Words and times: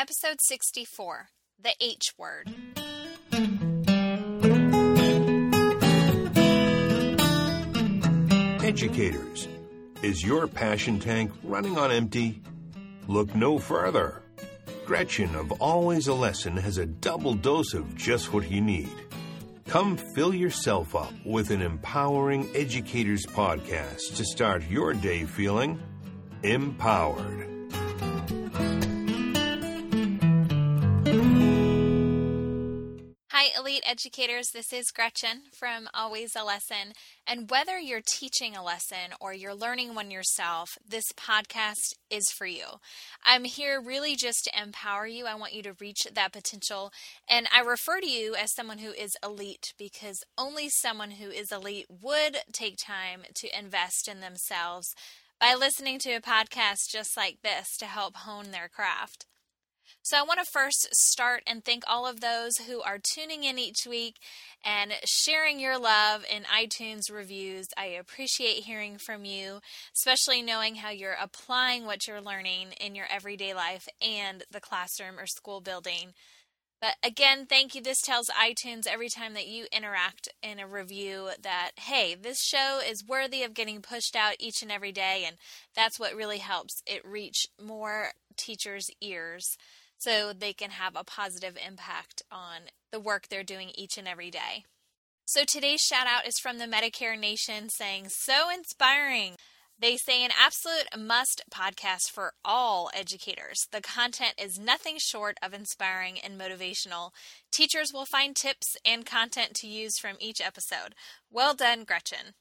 Episode 0.00 0.40
64 0.40 1.28
The 1.60 1.74
H 1.80 2.12
Word. 2.16 2.48
Educators, 8.62 9.48
is 10.02 10.22
your 10.22 10.46
passion 10.46 11.00
tank 11.00 11.32
running 11.42 11.76
on 11.76 11.90
empty? 11.90 12.40
Look 13.08 13.34
no 13.34 13.58
further. 13.58 14.22
Gretchen 14.86 15.34
of 15.34 15.50
Always 15.60 16.06
a 16.06 16.14
Lesson 16.14 16.56
has 16.56 16.78
a 16.78 16.86
double 16.86 17.34
dose 17.34 17.74
of 17.74 17.96
just 17.96 18.32
what 18.32 18.48
you 18.48 18.60
need. 18.60 18.92
Come 19.66 19.96
fill 19.96 20.32
yourself 20.32 20.94
up 20.94 21.12
with 21.24 21.50
an 21.50 21.60
empowering 21.60 22.48
educators 22.54 23.26
podcast 23.26 24.14
to 24.14 24.24
start 24.24 24.62
your 24.70 24.94
day 24.94 25.24
feeling 25.24 25.82
empowered. 26.44 27.57
Elite 33.78 33.90
Educators. 33.90 34.50
This 34.52 34.72
is 34.72 34.90
Gretchen 34.90 35.42
from 35.56 35.88
Always 35.94 36.34
a 36.34 36.42
Lesson. 36.42 36.94
And 37.28 37.48
whether 37.48 37.78
you're 37.78 38.02
teaching 38.04 38.56
a 38.56 38.64
lesson 38.64 39.14
or 39.20 39.32
you're 39.32 39.54
learning 39.54 39.94
one 39.94 40.10
yourself, 40.10 40.70
this 40.84 41.04
podcast 41.16 41.94
is 42.10 42.24
for 42.36 42.46
you. 42.46 42.64
I'm 43.24 43.44
here 43.44 43.80
really 43.80 44.16
just 44.16 44.44
to 44.44 44.60
empower 44.60 45.06
you. 45.06 45.26
I 45.26 45.36
want 45.36 45.52
you 45.52 45.62
to 45.62 45.76
reach 45.78 46.08
that 46.12 46.32
potential. 46.32 46.90
And 47.30 47.46
I 47.54 47.60
refer 47.60 48.00
to 48.00 48.10
you 48.10 48.34
as 48.34 48.52
someone 48.52 48.78
who 48.78 48.90
is 48.90 49.16
elite 49.22 49.74
because 49.78 50.24
only 50.36 50.68
someone 50.70 51.12
who 51.12 51.28
is 51.30 51.52
elite 51.52 51.86
would 51.88 52.38
take 52.52 52.78
time 52.84 53.22
to 53.36 53.58
invest 53.58 54.08
in 54.08 54.18
themselves 54.18 54.88
by 55.38 55.54
listening 55.54 56.00
to 56.00 56.14
a 56.14 56.20
podcast 56.20 56.90
just 56.90 57.16
like 57.16 57.42
this 57.44 57.76
to 57.78 57.86
help 57.86 58.16
hone 58.16 58.50
their 58.50 58.68
craft. 58.68 59.26
So 60.08 60.16
I 60.16 60.22
want 60.22 60.40
to 60.42 60.50
first 60.50 60.88
start 60.94 61.42
and 61.46 61.62
thank 61.62 61.84
all 61.86 62.06
of 62.06 62.22
those 62.22 62.56
who 62.66 62.80
are 62.80 62.98
tuning 62.98 63.44
in 63.44 63.58
each 63.58 63.86
week 63.86 64.14
and 64.64 64.94
sharing 65.04 65.60
your 65.60 65.78
love 65.78 66.24
in 66.34 66.44
iTunes 66.44 67.12
reviews. 67.12 67.66
I 67.76 67.88
appreciate 67.88 68.64
hearing 68.64 68.96
from 68.96 69.26
you, 69.26 69.60
especially 69.94 70.40
knowing 70.40 70.76
how 70.76 70.88
you're 70.88 71.18
applying 71.20 71.84
what 71.84 72.06
you're 72.08 72.22
learning 72.22 72.68
in 72.80 72.94
your 72.94 73.04
everyday 73.10 73.52
life 73.52 73.86
and 74.00 74.44
the 74.50 74.62
classroom 74.62 75.18
or 75.18 75.26
school 75.26 75.60
building. 75.60 76.14
But 76.80 76.94
again, 77.04 77.44
thank 77.44 77.74
you. 77.74 77.82
This 77.82 78.00
tells 78.00 78.28
iTunes 78.28 78.86
every 78.86 79.10
time 79.10 79.34
that 79.34 79.46
you 79.46 79.66
interact 79.70 80.30
in 80.42 80.58
a 80.58 80.66
review 80.66 81.32
that, 81.42 81.72
hey, 81.80 82.14
this 82.14 82.40
show 82.40 82.80
is 82.82 83.04
worthy 83.06 83.42
of 83.42 83.52
getting 83.52 83.82
pushed 83.82 84.16
out 84.16 84.36
each 84.38 84.62
and 84.62 84.72
every 84.72 84.92
day. 84.92 85.24
And 85.26 85.36
that's 85.76 86.00
what 86.00 86.16
really 86.16 86.38
helps 86.38 86.82
it 86.86 87.04
reach 87.04 87.46
more 87.62 88.12
teachers' 88.38 88.88
ears 89.02 89.58
so 89.98 90.32
they 90.32 90.52
can 90.52 90.70
have 90.70 90.94
a 90.96 91.04
positive 91.04 91.58
impact 91.64 92.22
on 92.30 92.70
the 92.90 93.00
work 93.00 93.28
they're 93.28 93.42
doing 93.42 93.70
each 93.74 93.98
and 93.98 94.08
every 94.08 94.30
day. 94.30 94.64
So 95.26 95.42
today's 95.44 95.80
shout 95.80 96.06
out 96.06 96.26
is 96.26 96.38
from 96.40 96.58
the 96.58 96.64
Medicare 96.64 97.18
Nation 97.18 97.68
saying, 97.68 98.06
So 98.08 98.48
inspiring. 98.50 99.34
They 99.80 99.96
say 99.96 100.24
an 100.24 100.32
absolute 100.36 100.88
must 100.98 101.42
podcast 101.52 102.10
for 102.10 102.32
all 102.44 102.90
educators. 102.92 103.68
The 103.70 103.80
content 103.80 104.34
is 104.36 104.58
nothing 104.58 104.96
short 104.98 105.36
of 105.40 105.54
inspiring 105.54 106.18
and 106.18 106.40
motivational. 106.40 107.10
Teachers 107.52 107.92
will 107.94 108.06
find 108.06 108.34
tips 108.34 108.76
and 108.84 109.06
content 109.06 109.54
to 109.56 109.68
use 109.68 109.96
from 109.96 110.16
each 110.18 110.40
episode. 110.40 110.96
Well 111.30 111.54
done, 111.54 111.84
Gretchen. 111.84 112.34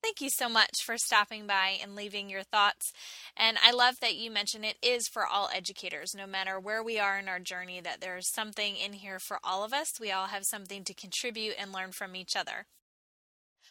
Thank 0.00 0.20
you 0.20 0.30
so 0.30 0.48
much 0.48 0.82
for 0.84 0.96
stopping 0.96 1.46
by 1.46 1.76
and 1.82 1.96
leaving 1.96 2.30
your 2.30 2.44
thoughts. 2.44 2.92
And 3.36 3.58
I 3.62 3.72
love 3.72 3.96
that 4.00 4.14
you 4.14 4.30
mentioned 4.30 4.64
it 4.64 4.76
is 4.80 5.08
for 5.08 5.26
all 5.26 5.50
educators, 5.52 6.14
no 6.16 6.26
matter 6.26 6.58
where 6.58 6.82
we 6.82 6.98
are 6.98 7.18
in 7.18 7.28
our 7.28 7.40
journey, 7.40 7.80
that 7.80 8.00
there's 8.00 8.32
something 8.32 8.76
in 8.76 8.92
here 8.92 9.18
for 9.18 9.38
all 9.42 9.64
of 9.64 9.72
us. 9.72 10.00
We 10.00 10.12
all 10.12 10.26
have 10.26 10.44
something 10.44 10.84
to 10.84 10.94
contribute 10.94 11.54
and 11.58 11.72
learn 11.72 11.92
from 11.92 12.14
each 12.14 12.36
other. 12.36 12.66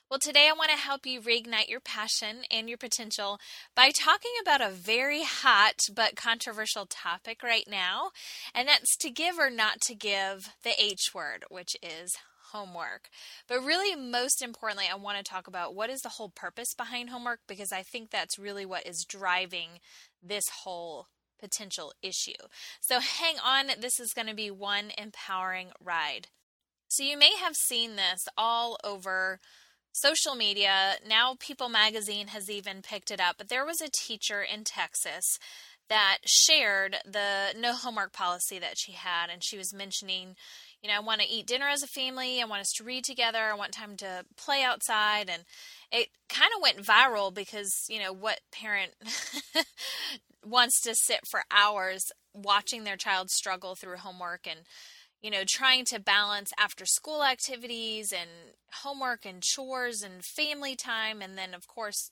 Well, 0.09 0.19
today 0.19 0.47
I 0.50 0.53
want 0.53 0.72
to 0.72 0.78
help 0.78 1.06
you 1.06 1.19
reignite 1.19 1.68
your 1.68 1.81
passion 1.81 2.44
and 2.50 2.69
your 2.69 2.78
potential 2.78 3.40
by 3.75 3.91
talking 3.91 4.31
about 4.41 4.62
a 4.62 4.69
very 4.69 5.23
hot 5.23 5.81
but 5.94 6.16
controversial 6.16 6.85
topic 6.85 7.44
right 7.44 7.68
now, 7.69 8.12
and 8.53 8.69
that's 8.69 8.96
to 8.97 9.09
give 9.09 9.38
or 9.38 9.50
not 9.50 9.81
to 9.81 9.96
give 9.96 10.53
the 10.63 10.81
H 10.81 11.12
word, 11.13 11.44
which 11.50 11.75
is 11.84 12.16
homework. 12.52 13.09
But 13.47 13.63
really, 13.63 13.96
most 13.96 14.41
importantly, 14.41 14.85
I 14.91 14.96
want 14.96 15.18
to 15.18 15.24
talk 15.24 15.47
about 15.47 15.75
what 15.75 15.90
is 15.90 16.02
the 16.02 16.09
whole 16.09 16.30
purpose 16.30 16.74
behind 16.75 17.09
homework 17.09 17.40
because 17.47 17.72
I 17.72 17.84
think 17.84 18.09
that's 18.09 18.40
really 18.40 18.66
what 18.66 18.85
is 18.85 19.06
driving 19.08 19.80
this 20.22 20.46
whole 20.63 21.08
potential 21.40 21.94
issue. 22.02 22.47
So 22.81 23.00
hang 23.00 23.35
on, 23.44 23.80
this 23.80 24.00
is 24.00 24.13
going 24.13 24.28
to 24.28 24.35
be 24.35 24.52
one 24.52 24.91
empowering 24.97 25.69
ride. 25.84 26.28
So 26.90 27.03
you 27.03 27.18
may 27.18 27.35
have 27.40 27.56
seen 27.56 27.96
this 27.96 28.28
all 28.38 28.78
over 28.84 29.40
social 29.91 30.35
media. 30.35 30.96
Now, 31.08 31.35
People 31.40 31.69
Magazine 31.69 32.28
has 32.28 32.50
even 32.50 32.81
picked 32.81 33.12
it 33.12 33.19
up, 33.19 33.35
but 33.38 33.50
there 33.50 33.66
was 33.66 33.81
a 33.81 33.90
teacher 33.91 34.41
in 34.41 34.64
Texas 34.64 35.38
that 35.90 36.18
shared 36.25 36.97
the 37.06 37.53
no 37.58 37.74
homework 37.74 38.14
policy 38.14 38.59
that 38.59 38.78
she 38.78 38.91
had, 38.91 39.29
and 39.29 39.44
she 39.44 39.58
was 39.58 39.74
mentioning, 39.74 40.35
you 40.82 40.90
know, 40.90 40.96
I 40.96 41.00
want 41.00 41.22
to 41.22 41.28
eat 41.28 41.48
dinner 41.48 41.68
as 41.68 41.84
a 41.84 41.88
family. 41.88 42.42
I 42.42 42.46
want 42.46 42.62
us 42.62 42.72
to 42.74 42.84
read 42.84 43.04
together. 43.04 43.40
I 43.40 43.56
want 43.56 43.72
time 43.72 43.98
to 43.98 44.26
play 44.36 44.64
outside. 44.64 45.30
And 45.30 45.44
it 45.92 46.10
kind 46.30 46.52
of 46.56 46.62
went 46.62 46.86
viral 46.86 47.34
because, 47.34 47.86
you 47.90 48.00
know, 48.00 48.14
what 48.14 48.42
parent 48.52 48.94
wants 50.46 50.80
to 50.82 50.96
sit 50.96 51.22
for 51.30 51.42
hours 51.52 52.12
watching 52.34 52.84
their 52.84 52.98
child 52.98 53.32
struggle 53.32 53.76
through 53.76 53.98
homework 53.98 54.46
and, 54.48 54.62
you 55.22 55.32
know, 55.32 55.44
trying 55.46 55.84
to 55.86 56.00
balance 56.00 56.52
after 56.60 56.86
school 56.86 57.24
activities 57.24 58.14
and 58.14 58.30
homework 58.84 59.26
and 59.26 59.42
chores 59.42 60.04
and 60.04 60.24
family 60.24 60.76
time. 60.76 61.22
And 61.22 61.38
then, 61.38 61.54
of 61.56 61.68
course, 61.68 62.12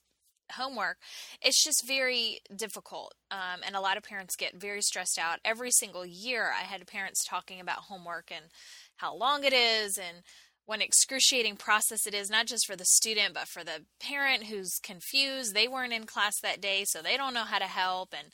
homework 0.52 0.98
it's 1.42 1.62
just 1.62 1.86
very 1.86 2.40
difficult 2.54 3.14
um, 3.30 3.60
and 3.66 3.74
a 3.74 3.80
lot 3.80 3.96
of 3.96 4.02
parents 4.02 4.36
get 4.36 4.54
very 4.54 4.80
stressed 4.80 5.18
out. 5.18 5.38
Every 5.44 5.70
single 5.70 6.06
year 6.06 6.52
i 6.56 6.62
had 6.64 6.86
parents 6.86 7.24
talking 7.24 7.60
about 7.60 7.78
homework 7.88 8.30
and 8.30 8.46
how 8.96 9.14
long 9.14 9.44
it 9.44 9.52
is 9.52 9.98
and 9.98 10.22
what 10.64 10.76
an 10.76 10.82
excruciating 10.82 11.56
process 11.56 12.06
it 12.06 12.14
is 12.14 12.28
not 12.28 12.46
just 12.46 12.66
for 12.66 12.76
the 12.76 12.84
student 12.84 13.34
but 13.34 13.48
for 13.48 13.62
the 13.64 13.84
parent 14.00 14.44
who's 14.44 14.78
confused. 14.82 15.54
They 15.54 15.68
weren't 15.68 15.92
in 15.92 16.04
class 16.04 16.40
that 16.40 16.60
day 16.60 16.84
so 16.84 17.02
they 17.02 17.16
don't 17.16 17.34
know 17.34 17.44
how 17.44 17.58
to 17.58 17.64
help 17.64 18.12
and 18.12 18.28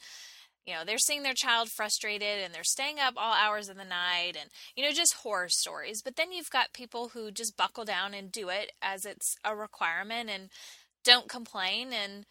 you 0.67 0.75
know 0.75 0.85
they're 0.85 0.99
seeing 0.99 1.23
their 1.23 1.35
child 1.35 1.69
frustrated 1.69 2.43
and 2.43 2.55
they're 2.55 2.65
staying 2.65 2.99
up 2.99 3.15
all 3.17 3.35
hours 3.35 3.69
of 3.69 3.77
the 3.77 3.85
night 3.85 4.37
and 4.41 4.51
you 4.77 4.85
know 4.85 4.93
just 4.93 5.15
horror 5.15 5.49
stories. 5.49 6.03
But 6.03 6.17
then 6.17 6.33
you've 6.33 6.51
got 6.51 6.73
people 6.73 7.11
who 7.11 7.31
just 7.31 7.57
buckle 7.57 7.85
down 7.85 8.15
and 8.15 8.31
do 8.31 8.49
it 8.49 8.73
as 8.81 9.05
it's 9.05 9.37
a 9.45 9.55
requirement 9.57 10.31
and 10.31 10.49
don't 11.05 11.29
complain 11.29 11.93
and 11.93 12.25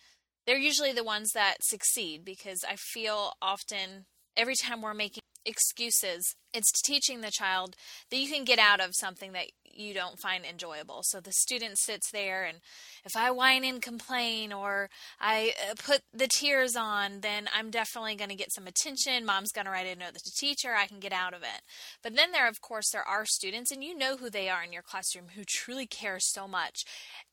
they're 0.45 0.57
usually 0.57 0.91
the 0.91 1.03
ones 1.03 1.31
that 1.33 1.57
succeed 1.61 2.25
because 2.25 2.63
I 2.67 2.75
feel 2.75 3.33
often 3.41 4.05
every 4.35 4.55
time 4.55 4.81
we're 4.81 4.93
making 4.93 5.21
excuses, 5.45 6.35
it's 6.53 6.81
teaching 6.81 7.21
the 7.21 7.31
child 7.31 7.75
that 8.09 8.17
you 8.17 8.27
can 8.27 8.43
get 8.43 8.59
out 8.59 8.79
of 8.79 8.91
something 8.93 9.31
that 9.33 9.47
you 9.73 9.93
don't 9.93 10.19
find 10.19 10.45
enjoyable. 10.45 11.01
So 11.03 11.19
the 11.19 11.31
student 11.31 11.77
sits 11.77 12.11
there, 12.11 12.43
and 12.43 12.59
if 13.05 13.15
I 13.15 13.31
whine 13.31 13.63
and 13.63 13.81
complain 13.81 14.51
or 14.53 14.89
I 15.19 15.53
uh, 15.69 15.75
put 15.81 16.01
the 16.13 16.27
tears 16.27 16.75
on, 16.75 17.21
then 17.21 17.47
I'm 17.55 17.69
definitely 17.69 18.15
going 18.15 18.29
to 18.29 18.35
get 18.35 18.53
some 18.53 18.67
attention. 18.67 19.25
Mom's 19.25 19.51
going 19.51 19.65
to 19.65 19.71
write 19.71 19.87
a 19.87 19.97
note 19.97 20.13
to 20.15 20.21
the 20.25 20.31
teacher. 20.37 20.75
I 20.75 20.87
can 20.87 20.99
get 20.99 21.13
out 21.13 21.33
of 21.33 21.41
it. 21.41 21.61
But 22.03 22.15
then 22.15 22.31
there, 22.31 22.47
of 22.47 22.61
course, 22.61 22.89
there 22.91 23.07
are 23.07 23.25
students, 23.25 23.71
and 23.71 23.83
you 23.83 23.97
know 23.97 24.17
who 24.17 24.29
they 24.29 24.49
are 24.49 24.63
in 24.63 24.73
your 24.73 24.83
classroom 24.83 25.27
who 25.35 25.43
truly 25.47 25.87
care 25.87 26.17
so 26.19 26.47
much 26.47 26.83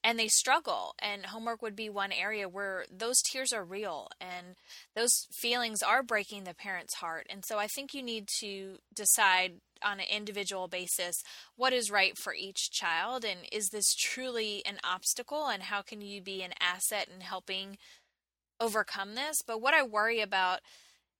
and 0.04 0.18
they 0.18 0.28
struggle. 0.28 0.94
And 0.98 1.26
homework 1.26 1.62
would 1.62 1.76
be 1.76 1.90
one 1.90 2.12
area 2.12 2.48
where 2.48 2.84
those 2.90 3.20
tears 3.22 3.52
are 3.52 3.64
real 3.64 4.08
and 4.20 4.56
those 4.94 5.26
feelings 5.32 5.82
are 5.82 6.02
breaking 6.02 6.44
the 6.44 6.54
parent's 6.54 6.94
heart. 6.94 7.26
And 7.28 7.44
so 7.44 7.58
I 7.58 7.66
think 7.66 7.92
you 7.92 8.02
need 8.02 8.28
to 8.40 8.78
decide 9.08 9.54
on 9.82 10.00
an 10.00 10.06
individual 10.10 10.68
basis 10.68 11.22
what 11.56 11.72
is 11.72 11.90
right 11.90 12.16
for 12.18 12.34
each 12.34 12.70
child 12.70 13.24
and 13.24 13.40
is 13.52 13.68
this 13.68 13.94
truly 13.94 14.62
an 14.66 14.78
obstacle 14.82 15.46
and 15.46 15.64
how 15.64 15.82
can 15.82 16.00
you 16.00 16.20
be 16.20 16.42
an 16.42 16.52
asset 16.60 17.08
in 17.12 17.20
helping 17.20 17.78
overcome 18.60 19.14
this? 19.14 19.36
But 19.46 19.60
what 19.60 19.74
i 19.74 19.82
worry 19.82 20.20
about 20.20 20.60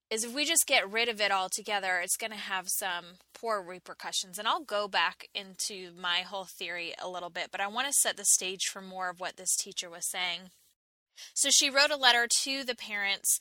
is 0.09 0.23
if 0.23 0.33
we 0.33 0.43
just 0.43 0.65
get 0.67 0.91
rid 0.91 1.07
of 1.07 1.21
it 1.21 1.31
altogether 1.31 1.99
it's 2.03 2.17
going 2.17 2.31
to 2.31 2.37
have 2.37 2.67
some 2.67 3.05
poor 3.33 3.61
repercussions. 3.61 4.37
And 4.37 4.47
i'll 4.47 4.63
go 4.63 4.87
back 4.87 5.27
into 5.33 5.91
my 5.97 6.19
whole 6.19 6.47
theory 6.57 6.93
a 7.01 7.09
little 7.09 7.29
bit 7.29 7.49
but 7.51 7.61
i 7.61 7.67
want 7.67 7.87
to 7.87 7.93
set 7.93 8.17
the 8.17 8.25
stage 8.25 8.65
for 8.71 8.81
more 8.81 9.09
of 9.09 9.19
what 9.19 9.37
this 9.37 9.55
teacher 9.55 9.89
was 9.89 10.09
saying. 10.09 10.51
So 11.33 11.49
she 11.49 11.69
wrote 11.69 11.91
a 11.91 11.97
letter 11.97 12.27
to 12.43 12.63
the 12.63 12.75
parents 12.75 13.39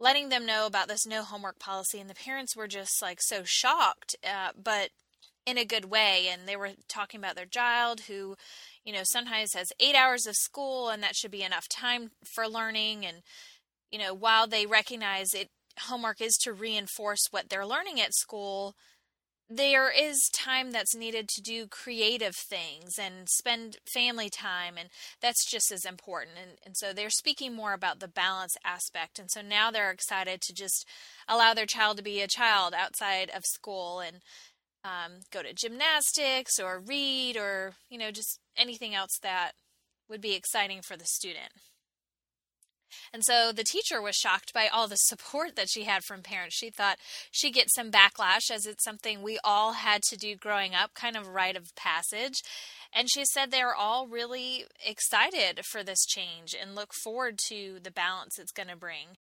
letting 0.00 0.30
them 0.30 0.46
know 0.46 0.66
about 0.66 0.88
this 0.88 1.06
no 1.06 1.22
homework 1.22 1.58
policy, 1.58 2.00
and 2.00 2.08
the 2.08 2.14
parents 2.14 2.56
were 2.56 2.66
just 2.66 3.00
like 3.02 3.20
so 3.20 3.42
shocked, 3.44 4.16
uh, 4.24 4.50
but 4.60 4.90
in 5.46 5.58
a 5.58 5.64
good 5.64 5.84
way. 5.84 6.28
And 6.30 6.48
they 6.48 6.56
were 6.56 6.70
talking 6.88 7.20
about 7.20 7.36
their 7.36 7.46
child 7.46 8.02
who, 8.08 8.36
you 8.84 8.92
know, 8.92 9.02
sometimes 9.04 9.54
has 9.54 9.72
eight 9.78 9.94
hours 9.94 10.26
of 10.26 10.34
school, 10.34 10.88
and 10.88 11.02
that 11.02 11.16
should 11.16 11.30
be 11.30 11.42
enough 11.42 11.68
time 11.68 12.10
for 12.24 12.48
learning. 12.48 13.04
And, 13.04 13.18
you 13.90 13.98
know, 13.98 14.14
while 14.14 14.46
they 14.46 14.66
recognize 14.66 15.34
it, 15.34 15.48
homework 15.78 16.20
is 16.20 16.36
to 16.42 16.52
reinforce 16.52 17.28
what 17.30 17.48
they're 17.48 17.66
learning 17.66 18.00
at 18.00 18.14
school, 18.14 18.74
there 19.52 19.90
is 19.90 20.30
time 20.32 20.70
that's 20.70 20.94
needed 20.94 21.28
to 21.28 21.42
do 21.42 21.66
creative 21.66 22.36
things 22.36 22.96
and 22.98 23.28
spend 23.28 23.78
family 23.92 24.30
time 24.30 24.74
and 24.78 24.88
that's 25.20 25.44
just 25.50 25.72
as 25.72 25.84
important. 25.84 26.36
And, 26.40 26.50
and 26.64 26.76
so 26.76 26.92
they're 26.92 27.10
speaking 27.10 27.54
more 27.54 27.72
about 27.72 27.98
the 27.98 28.06
balance 28.06 28.56
aspect. 28.64 29.18
And 29.18 29.28
so 29.28 29.42
now 29.42 29.72
they're 29.72 29.90
excited 29.90 30.40
to 30.42 30.54
just 30.54 30.86
allow 31.26 31.52
their 31.52 31.66
child 31.66 31.96
to 31.96 32.02
be 32.02 32.20
a 32.20 32.28
child 32.28 32.74
outside 32.74 33.28
of 33.34 33.44
school 33.44 33.98
and 33.98 34.18
um, 34.84 35.20
go 35.32 35.42
to 35.42 35.52
gymnastics 35.52 36.58
or 36.58 36.80
read 36.80 37.36
or 37.36 37.74
you 37.90 37.98
know 37.98 38.10
just 38.10 38.38
anything 38.56 38.94
else 38.94 39.18
that 39.22 39.52
would 40.08 40.20
be 40.20 40.34
exciting 40.34 40.80
for 40.80 40.96
the 40.96 41.04
student 41.04 41.50
and 43.12 43.24
so 43.24 43.52
the 43.52 43.64
teacher 43.64 44.00
was 44.00 44.14
shocked 44.14 44.52
by 44.52 44.68
all 44.68 44.86
the 44.86 44.96
support 44.96 45.56
that 45.56 45.68
she 45.68 45.84
had 45.84 46.04
from 46.04 46.22
parents. 46.22 46.56
She 46.56 46.70
thought 46.70 46.98
she'd 47.30 47.54
get 47.54 47.72
some 47.74 47.90
backlash 47.90 48.50
as 48.52 48.66
it's 48.66 48.84
something 48.84 49.20
we 49.20 49.38
all 49.42 49.72
had 49.72 50.02
to 50.04 50.16
do 50.16 50.36
growing 50.36 50.74
up, 50.74 50.94
kind 50.94 51.16
of 51.16 51.28
rite 51.28 51.56
of 51.56 51.74
passage. 51.74 52.42
And 52.94 53.10
she 53.10 53.24
said 53.24 53.50
they're 53.50 53.74
all 53.74 54.06
really 54.06 54.64
excited 54.84 55.64
for 55.64 55.82
this 55.82 56.04
change 56.06 56.54
and 56.60 56.74
look 56.74 56.92
forward 56.92 57.38
to 57.48 57.78
the 57.82 57.90
balance 57.90 58.38
it's 58.38 58.52
going 58.52 58.68
to 58.68 58.76
bring. 58.76 59.16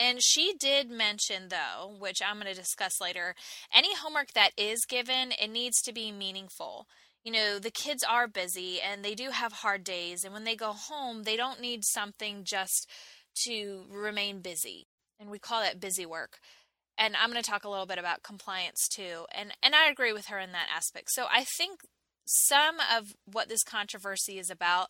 And 0.00 0.22
she 0.22 0.54
did 0.58 0.90
mention, 0.90 1.48
though, 1.50 1.94
which 1.98 2.18
I'm 2.26 2.40
going 2.40 2.52
to 2.52 2.60
discuss 2.60 3.00
later, 3.00 3.34
any 3.72 3.94
homework 3.94 4.32
that 4.32 4.50
is 4.56 4.84
given, 4.88 5.32
it 5.40 5.50
needs 5.50 5.80
to 5.82 5.92
be 5.92 6.10
meaningful 6.10 6.86
you 7.24 7.32
know, 7.32 7.58
the 7.58 7.70
kids 7.70 8.04
are 8.04 8.28
busy 8.28 8.80
and 8.82 9.02
they 9.02 9.14
do 9.14 9.30
have 9.30 9.52
hard 9.52 9.82
days. 9.82 10.24
And 10.24 10.34
when 10.34 10.44
they 10.44 10.56
go 10.56 10.72
home, 10.72 11.22
they 11.22 11.36
don't 11.36 11.60
need 11.60 11.82
something 11.82 12.44
just 12.44 12.86
to 13.46 13.84
remain 13.90 14.40
busy. 14.40 14.86
And 15.20 15.30
we 15.30 15.38
call 15.38 15.60
that 15.60 15.80
busy 15.80 16.06
work. 16.06 16.38
And 16.96 17.16
I'm 17.16 17.30
going 17.30 17.42
to 17.42 17.48
talk 17.48 17.64
a 17.64 17.68
little 17.68 17.86
bit 17.86 17.98
about 17.98 18.22
compliance 18.22 18.88
too. 18.88 19.26
And 19.32 19.52
and 19.62 19.74
I 19.74 19.88
agree 19.88 20.12
with 20.12 20.26
her 20.26 20.38
in 20.38 20.52
that 20.52 20.68
aspect. 20.74 21.10
So 21.10 21.26
I 21.30 21.44
think 21.44 21.80
some 22.26 22.76
of 22.96 23.14
what 23.30 23.48
this 23.48 23.62
controversy 23.62 24.38
is 24.38 24.50
about, 24.50 24.88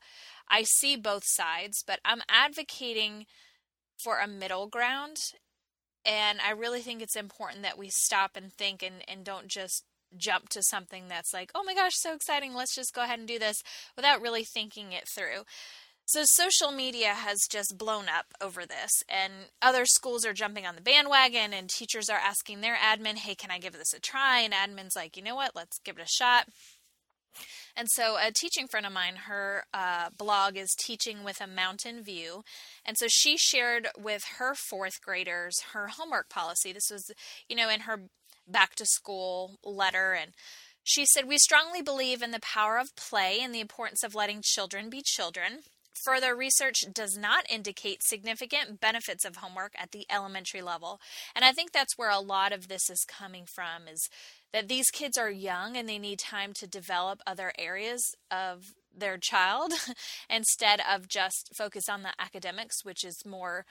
I 0.49 0.64
see 0.64 0.96
both 0.96 1.25
sides, 1.26 1.82
but 1.87 2.00
I'm 2.05 2.23
advocating 2.29 3.26
for 4.02 4.19
a 4.19 4.29
middle 4.29 4.69
ground. 4.69 5.17
And 6.05 6.38
I 6.47 6.50
really 6.50 6.81
think 6.81 7.00
it's 7.00 7.17
important 7.17 7.62
that 7.62 7.79
we 7.79 7.88
stop 7.90 8.32
and 8.37 8.52
think 8.52 8.82
and, 8.82 8.97
and 9.08 9.25
don't 9.25 9.49
just 9.49 9.85
jump 10.17 10.49
to 10.50 10.62
something 10.62 11.08
that's 11.08 11.32
like, 11.32 11.50
oh 11.55 11.64
my 11.64 11.75
gosh, 11.75 11.94
so 11.94 12.14
exciting, 12.14 12.55
let's 12.55 12.75
just 12.75 12.94
go 12.94 13.02
ahead 13.02 13.19
and 13.19 13.26
do 13.26 13.38
this 13.38 13.62
without 13.97 14.20
really 14.20 14.44
thinking 14.44 14.93
it 14.93 15.08
through. 15.08 15.43
So, 16.06 16.22
social 16.24 16.70
media 16.70 17.14
has 17.14 17.46
just 17.50 17.78
blown 17.78 18.10
up 18.10 18.26
over 18.38 18.66
this, 18.66 18.90
and 19.08 19.32
other 19.62 19.86
schools 19.86 20.26
are 20.26 20.34
jumping 20.34 20.66
on 20.66 20.74
the 20.74 20.82
bandwagon, 20.82 21.54
and 21.54 21.70
teachers 21.70 22.10
are 22.10 22.18
asking 22.18 22.60
their 22.60 22.76
admin, 22.76 23.16
Hey, 23.16 23.34
can 23.34 23.50
I 23.50 23.58
give 23.58 23.72
this 23.72 23.94
a 23.94 24.00
try? 24.00 24.40
And 24.40 24.52
admin's 24.52 24.94
like, 24.94 25.16
You 25.16 25.22
know 25.22 25.34
what? 25.34 25.56
Let's 25.56 25.78
give 25.78 25.96
it 25.96 26.04
a 26.04 26.06
shot. 26.06 26.46
And 27.74 27.88
so, 27.90 28.16
a 28.16 28.30
teaching 28.32 28.68
friend 28.68 28.84
of 28.84 28.92
mine, 28.92 29.16
her 29.26 29.64
uh, 29.72 30.10
blog 30.16 30.58
is 30.58 30.74
Teaching 30.78 31.24
with 31.24 31.40
a 31.40 31.46
Mountain 31.46 32.04
View. 32.04 32.44
And 32.84 32.98
so, 32.98 33.06
she 33.08 33.38
shared 33.38 33.88
with 33.98 34.24
her 34.38 34.54
fourth 34.54 35.00
graders 35.00 35.62
her 35.72 35.88
homework 35.88 36.28
policy. 36.28 36.72
This 36.72 36.90
was, 36.90 37.10
you 37.48 37.56
know, 37.56 37.70
in 37.70 37.80
her 37.80 38.02
back 38.46 38.74
to 38.74 38.84
school 38.84 39.58
letter. 39.64 40.12
And 40.12 40.32
she 40.82 41.06
said, 41.06 41.26
We 41.26 41.38
strongly 41.38 41.80
believe 41.80 42.22
in 42.22 42.30
the 42.30 42.40
power 42.40 42.78
of 42.78 42.94
play 42.94 43.38
and 43.40 43.54
the 43.54 43.60
importance 43.60 44.04
of 44.04 44.14
letting 44.14 44.42
children 44.42 44.90
be 44.90 45.02
children. 45.02 45.60
Further 46.02 46.35
research 46.35 46.81
does 46.93 47.17
not 47.17 47.44
indicate 47.49 48.02
significant 48.02 48.81
benefits 48.81 49.25
of 49.25 49.37
homework 49.37 49.73
at 49.79 49.93
the 49.93 50.06
elementary 50.11 50.61
level. 50.61 51.00
And 51.35 51.44
I 51.44 51.52
think 51.52 51.73
that's 51.73 51.96
where 51.96 52.11
a 52.11 52.19
lot 52.19 52.52
of 52.52 52.69
this 52.69 52.91
is 52.91 53.05
coming 53.06 53.44
from 53.46 53.88
is 53.91 54.08
that 54.52 54.69
these 54.69 54.91
kids 54.91 55.17
are 55.17 55.31
young 55.31 55.76
and 55.76 55.88
they 55.88 55.99
need 55.99 56.19
time 56.19 56.52
to 56.55 56.67
develop 56.67 57.20
other 57.26 57.52
areas 57.58 58.02
of 58.31 58.75
their 58.96 59.19
child 59.19 59.73
instead 60.31 60.81
of 60.88 61.08
just 61.08 61.50
focus 61.56 61.88
on 61.88 62.02
the 62.02 62.12
academics, 62.19 62.85
which 62.85 63.05
is 63.05 63.23
more 63.25 63.64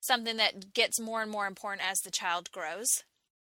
something 0.00 0.36
that 0.36 0.74
gets 0.74 1.00
more 1.00 1.22
and 1.22 1.30
more 1.30 1.46
important 1.46 1.88
as 1.88 1.98
the 2.00 2.10
child 2.10 2.50
grows. 2.50 2.88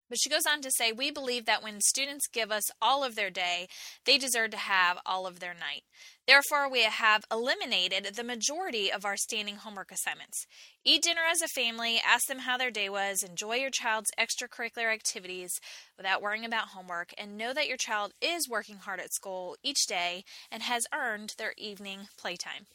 But 0.09 0.19
she 0.19 0.29
goes 0.29 0.45
on 0.45 0.61
to 0.61 0.71
say, 0.71 0.91
We 0.91 1.11
believe 1.11 1.45
that 1.45 1.63
when 1.63 1.81
students 1.81 2.27
give 2.27 2.51
us 2.51 2.71
all 2.81 3.03
of 3.03 3.15
their 3.15 3.29
day, 3.29 3.67
they 4.05 4.17
deserve 4.17 4.51
to 4.51 4.57
have 4.57 4.97
all 5.05 5.27
of 5.27 5.39
their 5.39 5.53
night. 5.53 5.83
Therefore, 6.27 6.69
we 6.69 6.83
have 6.83 7.25
eliminated 7.31 8.15
the 8.15 8.23
majority 8.23 8.91
of 8.91 9.05
our 9.05 9.17
standing 9.17 9.57
homework 9.57 9.91
assignments. 9.91 10.45
Eat 10.83 11.03
dinner 11.03 11.21
as 11.29 11.41
a 11.41 11.47
family, 11.47 12.01
ask 12.05 12.27
them 12.27 12.39
how 12.39 12.57
their 12.57 12.71
day 12.71 12.89
was, 12.89 13.23
enjoy 13.23 13.55
your 13.55 13.69
child's 13.69 14.11
extracurricular 14.19 14.91
activities 14.91 15.59
without 15.97 16.21
worrying 16.21 16.45
about 16.45 16.69
homework, 16.69 17.11
and 17.17 17.37
know 17.37 17.53
that 17.53 17.67
your 17.67 17.77
child 17.77 18.13
is 18.21 18.49
working 18.49 18.77
hard 18.77 18.99
at 18.99 19.13
school 19.13 19.55
each 19.63 19.85
day 19.87 20.23
and 20.51 20.63
has 20.63 20.85
earned 20.93 21.33
their 21.37 21.53
evening 21.57 22.07
playtime. 22.17 22.65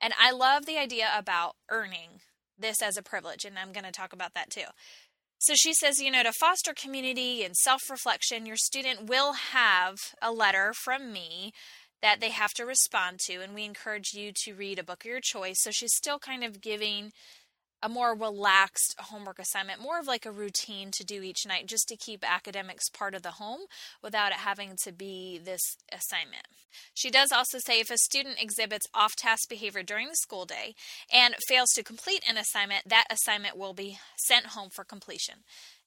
And 0.00 0.12
I 0.18 0.30
love 0.30 0.66
the 0.66 0.78
idea 0.78 1.08
about 1.16 1.56
earning 1.70 2.20
this 2.58 2.80
as 2.82 2.96
a 2.96 3.02
privilege, 3.02 3.44
and 3.44 3.58
I'm 3.58 3.72
going 3.72 3.84
to 3.84 3.92
talk 3.92 4.12
about 4.12 4.34
that 4.34 4.50
too. 4.50 4.66
So 5.38 5.54
she 5.54 5.74
says, 5.74 6.00
you 6.00 6.10
know, 6.10 6.22
to 6.22 6.32
foster 6.32 6.72
community 6.74 7.44
and 7.44 7.56
self 7.56 7.82
reflection, 7.90 8.46
your 8.46 8.56
student 8.56 9.08
will 9.08 9.34
have 9.34 9.96
a 10.22 10.32
letter 10.32 10.72
from 10.74 11.12
me 11.12 11.52
that 12.02 12.20
they 12.20 12.30
have 12.30 12.52
to 12.54 12.64
respond 12.64 13.20
to, 13.26 13.42
and 13.42 13.54
we 13.54 13.64
encourage 13.64 14.12
you 14.12 14.32
to 14.44 14.54
read 14.54 14.78
a 14.78 14.84
book 14.84 15.04
of 15.04 15.08
your 15.08 15.20
choice. 15.22 15.56
So 15.60 15.70
she's 15.70 15.94
still 15.94 16.18
kind 16.18 16.44
of 16.44 16.60
giving 16.60 17.12
a 17.82 17.88
more 17.88 18.14
relaxed 18.14 18.94
homework 18.98 19.38
assignment, 19.38 19.80
more 19.80 19.98
of 19.98 20.06
like 20.06 20.26
a 20.26 20.32
routine 20.32 20.90
to 20.92 21.04
do 21.04 21.22
each 21.22 21.46
night 21.46 21.66
just 21.66 21.88
to 21.88 21.96
keep 21.96 22.24
academics 22.28 22.88
part 22.88 23.14
of 23.14 23.22
the 23.22 23.32
home 23.32 23.60
without 24.02 24.32
it 24.32 24.38
having 24.38 24.76
to 24.82 24.92
be 24.92 25.38
this 25.42 25.76
assignment. 25.92 26.46
She 26.94 27.10
does 27.10 27.32
also 27.32 27.58
say 27.58 27.80
if 27.80 27.90
a 27.90 27.98
student 27.98 28.42
exhibits 28.42 28.86
off 28.94 29.16
task 29.16 29.48
behavior 29.48 29.82
during 29.82 30.08
the 30.08 30.16
school 30.16 30.44
day 30.44 30.74
and 31.12 31.34
fails 31.48 31.70
to 31.70 31.82
complete 31.82 32.24
an 32.28 32.36
assignment, 32.36 32.88
that 32.88 33.06
assignment 33.10 33.56
will 33.56 33.74
be 33.74 33.98
sent 34.16 34.46
home 34.46 34.70
for 34.70 34.84
completion. 34.84 35.36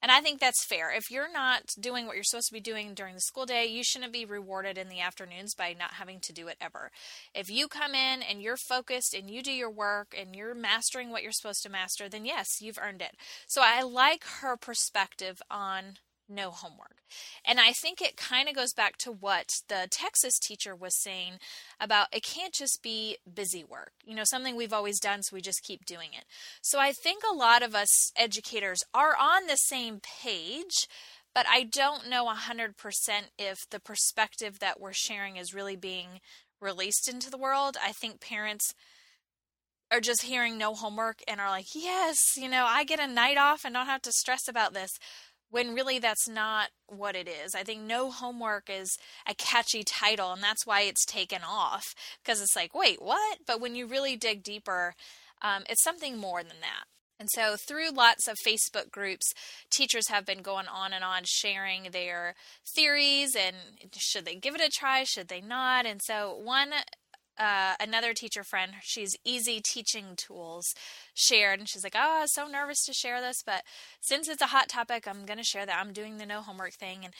And 0.02 0.12
I 0.12 0.22
think 0.22 0.40
that's 0.40 0.66
fair. 0.66 0.92
If 0.92 1.12
you're 1.12 1.32
not 1.32 1.74
doing 1.80 2.06
what 2.06 2.16
you're 2.16 2.24
supposed 2.24 2.48
to 2.48 2.54
be 2.54 2.60
doing 2.60 2.94
during 2.94 3.16
the 3.16 3.22
school 3.22 3.46
day, 3.46 3.66
you 3.66 3.84
shouldn't 3.84 4.14
be 4.14 4.26
rewarded 4.26 4.78
in 4.78 4.88
the 4.88 5.02
afternoons 5.02 5.54
by 5.56 5.76
not 5.78 5.96
having 5.96 6.20
to 6.22 6.34
do 6.34 6.48
it 6.48 6.58
ever. 6.62 6.92
If 7.34 7.50
you 7.50 7.68
come 7.68 7.94
in 7.94 8.22
and 8.22 8.42
you're 8.42 8.58
focused 8.58 9.14
and 9.14 9.30
you 9.30 9.44
do 9.44 9.52
your 9.52 9.70
work 9.70 10.16
and 10.18 10.36
you're 10.36 10.56
mastering 10.56 11.10
what 11.10 11.24
you're 11.24 11.32
supposed 11.32 11.64
to 11.64 11.70
master, 11.70 12.08
then 12.08 12.26
yes, 12.26 12.62
you've 12.62 12.80
earned 12.82 13.02
it. 13.02 13.16
So 13.48 13.62
I 13.64 13.82
like 13.82 14.24
her 14.42 14.56
perspective 14.56 15.42
on 15.52 15.98
no 16.30 16.52
homework. 16.52 16.98
And 17.46 17.60
I 17.60 17.72
think 17.72 18.02
it 18.02 18.18
kind 18.18 18.48
of 18.48 18.56
goes 18.56 18.74
back 18.74 18.98
to 19.00 19.12
what 19.12 19.50
the 19.68 19.88
Texas 19.90 20.38
teacher 20.40 20.76
was 20.76 21.02
saying 21.02 21.34
about 21.80 22.08
it 22.14 22.24
can't 22.24 22.54
just 22.54 22.82
be 22.84 23.18
busy 23.32 23.64
work, 23.64 23.92
you 24.06 24.16
know, 24.16 24.24
something 24.26 24.56
we've 24.56 24.74
always 24.74 25.00
done, 25.00 25.24
so 25.24 25.36
we 25.36 25.42
just 25.42 25.64
keep 25.64 25.86
doing 25.86 26.10
it. 26.14 26.26
So 26.62 26.80
I 26.80 26.92
think 26.92 27.24
a 27.24 27.36
lot 27.36 27.64
of 27.64 27.76
us 27.76 28.12
educators 28.16 28.80
are 28.94 29.16
on 29.20 29.48
the 29.48 29.58
same 29.58 30.00
page. 30.00 30.88
But 31.36 31.46
I 31.48 31.64
don't 31.64 32.10
know 32.10 32.26
100% 32.26 32.74
if 33.38 33.60
the 33.70 33.80
perspective 33.80 34.58
that 34.60 34.80
we're 34.80 34.94
sharing 34.94 35.38
is 35.38 35.54
really 35.54 35.76
being 35.76 36.22
released 36.60 37.08
into 37.08 37.30
the 37.30 37.38
world. 37.38 37.78
I 37.82 37.92
think 37.92 38.20
parents 38.20 38.74
are 39.92 40.02
just 40.02 40.24
hearing 40.24 40.58
no 40.58 40.74
homework 40.74 41.20
and 41.28 41.40
are 41.42 41.50
like, 41.50 41.68
yes, 41.74 42.18
you 42.38 42.48
know, 42.48 42.66
I 42.68 42.84
get 42.84 43.00
a 43.00 43.08
night 43.08 43.38
off 43.38 43.66
and 43.66 43.74
don't 43.74 43.88
have 43.88 44.04
to 44.04 44.12
stress 44.12 44.48
about 44.48 44.74
this 44.74 44.92
when 45.50 45.74
really 45.74 46.00
that's 46.00 46.28
not 46.28 46.70
what 46.88 47.16
it 47.16 47.28
is. 47.28 47.56
I 47.56 47.64
think 47.64 47.82
no 47.82 48.12
homework 48.12 48.70
is 48.70 48.98
a 49.28 49.34
catchy 49.34 49.84
title, 49.84 50.32
and 50.32 50.44
that's 50.44 50.66
why 50.66 50.82
it's 50.82 51.06
taken 51.06 51.42
off 51.48 51.94
because 52.24 52.42
it's 52.42 52.56
like, 52.56 52.74
wait, 52.74 53.02
what? 53.02 53.40
But 53.46 53.62
when 53.62 53.76
you 53.76 53.88
really 53.88 54.16
dig 54.16 54.44
deeper, 54.44 54.94
um, 55.42 55.64
it's 55.70 55.84
something 55.84 56.18
more 56.18 56.44
than 56.44 56.60
that. 56.62 56.86
And 57.20 57.30
so, 57.34 57.58
through 57.58 57.92
lots 57.92 58.30
of 58.30 58.38
Facebook 58.48 58.92
groups, 58.92 59.34
teachers 59.70 60.08
have 60.08 60.26
been 60.26 60.42
going 60.42 60.68
on 60.68 60.94
and 60.94 61.04
on 61.04 61.24
sharing 61.26 61.92
their 61.92 62.34
theories 62.74 63.36
and 63.36 63.56
should 63.98 64.24
they 64.24 64.36
give 64.36 64.56
it 64.56 64.62
a 64.62 64.70
try, 64.70 65.04
should 65.04 65.28
they 65.28 65.42
not. 65.42 65.86
And 65.86 66.02
so, 66.02 66.34
one 66.42 66.70
uh, 67.40 67.76
another 67.80 68.14
teacher 68.14 68.44
friend, 68.44 68.74
she's 68.82 69.16
easy 69.24 69.62
teaching 69.64 70.16
tools, 70.18 70.74
shared, 71.14 71.60
and 71.60 71.70
she's 71.70 71.84
like, 71.84 71.96
"Oh, 71.96 72.18
I 72.18 72.22
was 72.22 72.34
so 72.34 72.48
nervous 72.48 72.84
to 72.86 72.94
share 72.94 73.22
this, 73.22 73.42
but 73.46 73.64
since 74.02 74.28
it's 74.28 74.42
a 74.42 74.48
hot 74.48 74.70
topic, 74.70 75.08
I'm 75.08 75.26
going 75.26 75.38
to 75.38 75.44
share 75.44 75.66
that. 75.66 75.80
I'm 75.80 75.94
doing 75.94 76.18
the 76.18 76.26
no 76.26 76.42
homework 76.42 76.74
thing." 76.74 77.06
And 77.06 77.14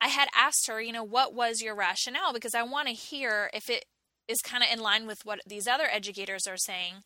I 0.00 0.08
had 0.08 0.28
asked 0.36 0.66
her, 0.66 0.82
you 0.82 0.92
know, 0.92 1.04
what 1.04 1.34
was 1.34 1.62
your 1.62 1.74
rationale 1.74 2.32
because 2.32 2.54
I 2.54 2.62
want 2.62 2.88
to 2.88 2.94
hear 2.94 3.48
if 3.54 3.70
it 3.70 3.86
is 4.28 4.40
kind 4.40 4.62
of 4.62 4.68
in 4.72 4.80
line 4.80 5.06
with 5.06 5.24
what 5.24 5.40
these 5.46 5.66
other 5.66 5.86
educators 5.90 6.46
are 6.46 6.56
saying 6.56 6.96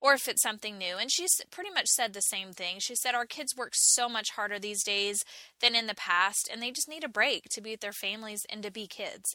or 0.00 0.14
if 0.14 0.28
it's 0.28 0.42
something 0.42 0.78
new. 0.78 0.96
And 0.96 1.10
she's 1.10 1.40
pretty 1.50 1.70
much 1.70 1.86
said 1.86 2.12
the 2.12 2.20
same 2.20 2.52
thing. 2.52 2.76
She 2.78 2.94
said, 2.94 3.14
Our 3.14 3.26
kids 3.26 3.56
work 3.56 3.72
so 3.74 4.08
much 4.08 4.30
harder 4.36 4.58
these 4.58 4.84
days 4.84 5.24
than 5.60 5.74
in 5.74 5.86
the 5.86 5.94
past, 5.94 6.48
and 6.52 6.62
they 6.62 6.70
just 6.70 6.88
need 6.88 7.04
a 7.04 7.08
break 7.08 7.44
to 7.52 7.60
be 7.60 7.72
with 7.72 7.80
their 7.80 7.92
families 7.92 8.44
and 8.50 8.62
to 8.62 8.70
be 8.70 8.86
kids. 8.86 9.34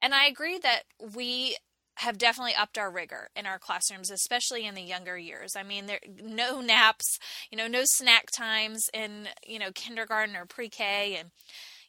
And 0.00 0.14
I 0.14 0.26
agree 0.26 0.58
that 0.58 0.82
we 1.14 1.56
have 1.96 2.18
definitely 2.18 2.54
upped 2.54 2.78
our 2.78 2.90
rigor 2.90 3.28
in 3.34 3.46
our 3.46 3.58
classrooms, 3.58 4.10
especially 4.10 4.66
in 4.66 4.74
the 4.74 4.82
younger 4.82 5.16
years. 5.16 5.54
I 5.56 5.62
mean, 5.62 5.86
there 5.86 6.00
no 6.22 6.60
naps, 6.60 7.18
you 7.50 7.56
know, 7.56 7.68
no 7.68 7.82
snack 7.84 8.26
times 8.36 8.84
in 8.92 9.28
you 9.46 9.58
know 9.58 9.70
kindergarten 9.74 10.36
or 10.36 10.44
pre-K, 10.46 11.16
and 11.18 11.30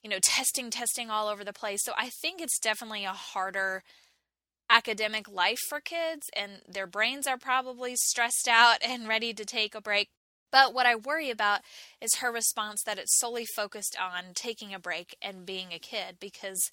you 0.02 0.10
know 0.10 0.20
testing, 0.22 0.70
testing 0.70 1.10
all 1.10 1.28
over 1.28 1.44
the 1.44 1.54
place. 1.54 1.84
So 1.84 1.94
I 1.98 2.10
think 2.10 2.42
it's 2.42 2.60
definitely 2.60 3.06
a 3.06 3.12
harder 3.12 3.84
academic 4.70 5.30
life 5.30 5.60
for 5.70 5.80
kids, 5.80 6.28
and 6.36 6.62
their 6.68 6.88
brains 6.88 7.28
are 7.28 7.38
probably 7.38 7.96
stressed 7.96 8.48
out 8.50 8.78
and 8.82 9.08
ready 9.08 9.34
to 9.34 9.46
take 9.46 9.76
a 9.76 9.82
break. 9.82 10.08
But 10.52 10.74
what 10.74 10.86
I 10.86 10.96
worry 10.96 11.30
about 11.30 11.62
is 12.02 12.16
her 12.16 12.32
response 12.32 12.82
that 12.84 12.98
it's 12.98 13.20
solely 13.20 13.46
focused 13.46 13.98
on 14.00 14.34
taking 14.34 14.74
a 14.74 14.80
break 14.80 15.16
and 15.22 15.46
being 15.46 15.74
a 15.74 15.80
kid 15.80 16.18
because 16.20 16.72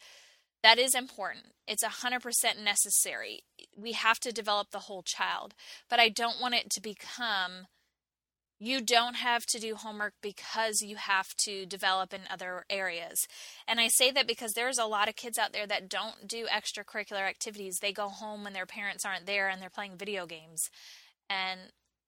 that 0.64 0.78
is 0.78 0.94
important. 0.94 1.52
It's 1.68 1.85
100% 1.85 2.64
necessary. 2.64 3.44
We 3.76 3.92
have 3.92 4.18
to 4.21 4.33
develop 4.33 4.71
the 4.71 4.80
whole 4.80 5.02
child. 5.02 5.52
But 5.90 6.00
I 6.00 6.09
don't 6.09 6.40
want 6.40 6.54
it 6.54 6.71
to 6.71 6.80
become 6.80 7.66
you 8.59 8.80
don't 8.80 9.16
have 9.16 9.44
to 9.44 9.59
do 9.59 9.75
homework 9.75 10.14
because 10.23 10.80
you 10.80 10.97
have 10.97 11.35
to 11.37 11.66
develop 11.66 12.14
in 12.14 12.21
other 12.30 12.64
areas. 12.71 13.26
And 13.68 13.78
I 13.78 13.88
say 13.88 14.11
that 14.12 14.26
because 14.26 14.52
there's 14.52 14.78
a 14.78 14.87
lot 14.87 15.06
of 15.06 15.16
kids 15.16 15.37
out 15.37 15.52
there 15.52 15.66
that 15.66 15.90
don't 15.90 16.26
do 16.26 16.47
extracurricular 16.47 17.28
activities. 17.28 17.80
They 17.83 17.92
go 17.92 18.09
home 18.09 18.42
when 18.44 18.54
their 18.54 18.64
parents 18.64 19.04
aren't 19.04 19.26
there 19.26 19.49
and 19.49 19.61
they're 19.61 19.68
playing 19.68 19.99
video 19.99 20.25
games. 20.25 20.71
And 21.28 21.61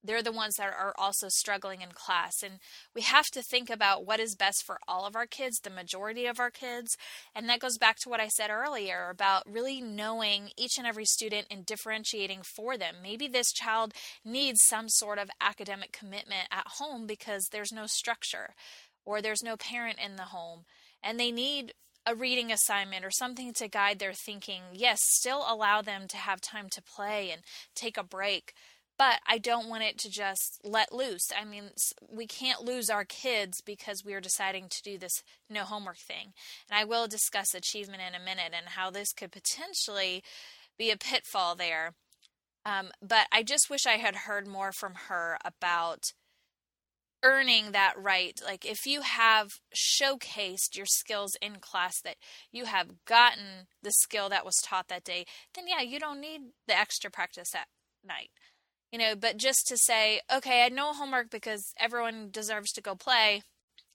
they're 0.07 0.23
the 0.23 0.33
ones 0.33 0.57
that 0.57 0.73
are 0.73 0.95
also 0.99 1.29
struggling 1.29 1.83
in 1.83 1.91
class. 1.93 2.43
And 2.43 2.55
we 2.95 3.03
have 3.03 3.27
to 3.33 3.43
think 3.43 3.71
about 3.71 4.07
what 4.07 4.21
is 4.21 4.35
best 4.35 4.65
for 4.65 4.79
all 4.87 5.07
of 5.07 5.17
our 5.17 5.27
kids, 5.27 5.59
the 5.59 5.71
majority 5.71 6.27
of 6.27 6.41
our 6.41 6.51
kids. 6.51 6.97
And 7.35 7.49
that 7.49 7.61
goes 7.61 7.79
back 7.79 7.97
to 8.01 8.09
what 8.09 8.21
I 8.21 8.29
said 8.29 8.51
earlier 8.51 9.09
about 9.11 9.43
really 9.51 9.81
knowing 9.81 10.51
each 10.57 10.79
and 10.79 10.87
every 10.87 11.05
student 11.05 11.47
and 11.51 11.67
differentiating 11.67 12.43
for 12.43 12.77
them. 12.77 12.97
Maybe 13.03 13.29
this 13.29 13.53
child 13.53 13.93
needs 14.25 14.61
some 14.65 14.89
sort 14.89 15.19
of 15.19 15.31
academic 15.41 15.93
commitment 15.93 16.49
at 16.51 16.67
home 16.79 17.07
because 17.07 17.49
there's 17.51 17.73
no 17.73 17.87
structure 17.87 18.55
or 19.05 19.23
there's 19.23 19.43
no 19.43 19.57
parent 19.57 19.99
in 20.05 20.17
the 20.17 20.25
home. 20.25 20.65
And 21.03 21.21
they 21.21 21.31
need 21.31 21.73
a 22.07 22.15
reading 22.15 22.53
assignment 22.53 23.05
or 23.05 23.11
something 23.11 23.53
to 23.55 23.69
guide 23.69 23.99
their 23.99 24.13
thinking. 24.13 24.63
Yes, 24.73 25.01
still 25.03 25.45
allow 25.47 25.83
them 25.83 26.07
to 26.09 26.17
have 26.17 26.41
time 26.41 26.69
to 26.71 26.83
play 26.83 27.31
and 27.33 27.43
take 27.75 27.97
a 27.97 28.05
break 28.05 28.53
but 28.99 29.21
I 29.27 29.39
don't 29.39 29.69
want 29.69 29.83
it 29.83 29.99
to 29.99 30.11
just 30.11 30.61
let 30.65 30.93
loose. 30.93 31.31
I 31.39 31.45
mean, 31.45 31.71
we 32.09 32.27
can't 32.27 32.63
lose 32.63 32.89
our 32.89 33.05
kids 33.05 33.61
because 33.61 34.05
we're 34.05 34.21
deciding 34.21 34.69
to 34.71 34.83
do 34.83 34.99
this 34.99 35.23
no 35.51 35.65
homework 35.65 35.99
thing. 35.99 36.33
And 36.71 36.79
I 36.79 36.85
will 36.85 37.07
discuss 37.07 37.55
achievement 37.55 38.03
in 38.07 38.15
a 38.15 38.25
minute 38.25 38.53
and 38.57 38.71
how 38.71 38.91
this 38.91 39.13
could 39.13 39.33
potentially 39.33 40.23
be 40.79 40.91
a 40.91 40.97
pitfall 40.97 41.55
there. 41.55 41.93
Um, 42.65 42.91
but 43.01 43.27
I 43.31 43.43
just 43.43 43.71
wish 43.71 43.87
I 43.87 43.99
had 43.99 44.17
heard 44.17 44.47
more 44.47 44.73
from 44.73 44.95
her 45.09 45.39
about 45.45 46.13
earning 47.23 47.73
that 47.73 47.95
right. 47.97 48.41
Like, 48.45 48.65
if 48.65 48.87
you 48.87 49.03
have 49.03 49.61
showcased 49.75 50.77
your 50.77 50.87
skills 50.87 51.37
in 51.41 51.57
class, 51.57 52.01
that 52.03 52.17
you 52.51 52.65
have 52.65 53.05
gotten 53.05 53.69
the 53.83 53.93
skill 53.93 54.29
that 54.31 54.45
was 54.45 54.57
taught 54.57 54.89
that 54.89 55.05
day, 55.05 55.27
then 55.55 55.67
yeah, 55.69 55.81
you 55.81 55.99
don't 55.99 56.21
need 56.21 56.41
the 56.67 56.79
extra 56.79 57.11
practice 57.11 57.55
at 57.55 57.69
night 58.05 58.31
you 58.93 58.99
no, 58.99 59.15
but 59.17 59.37
just 59.37 59.67
to 59.69 59.77
say, 59.77 60.21
okay, 60.33 60.65
I 60.65 60.69
know 60.69 60.93
homework 60.93 61.31
because 61.31 61.73
everyone 61.79 62.31
deserves 62.31 62.73
to 62.73 62.81
go 62.81 62.95
play, 62.95 63.43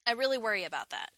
I 0.06 0.12
really 0.12 0.38
worry 0.38 0.64
about 0.64 0.90
that. 0.90 1.10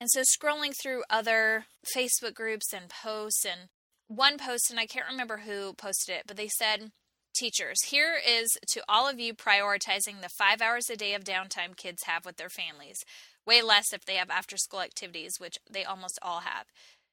And 0.00 0.08
so 0.10 0.22
scrolling 0.22 0.72
through 0.80 1.02
other 1.10 1.66
Facebook 1.96 2.34
groups 2.34 2.72
and 2.72 2.88
posts, 2.88 3.44
and 3.44 3.68
one 4.06 4.38
post, 4.38 4.70
and 4.70 4.78
I 4.78 4.86
can't 4.86 5.08
remember 5.10 5.38
who 5.38 5.74
posted 5.74 6.14
it, 6.14 6.22
but 6.26 6.36
they 6.36 6.48
said, 6.48 6.92
Teachers, 7.36 7.82
here 7.86 8.16
is 8.26 8.48
to 8.72 8.82
all 8.88 9.08
of 9.08 9.20
you 9.20 9.32
prioritizing 9.34 10.20
the 10.20 10.30
five 10.38 10.60
hours 10.60 10.90
a 10.90 10.96
day 10.96 11.14
of 11.14 11.24
downtime 11.24 11.76
kids 11.76 12.02
have 12.04 12.24
with 12.24 12.36
their 12.36 12.48
families. 12.48 12.98
Way 13.46 13.62
less 13.62 13.92
if 13.92 14.04
they 14.04 14.16
have 14.16 14.30
after 14.30 14.56
school 14.56 14.80
activities, 14.80 15.34
which 15.38 15.56
they 15.70 15.84
almost 15.84 16.18
all 16.20 16.40
have. 16.40 16.66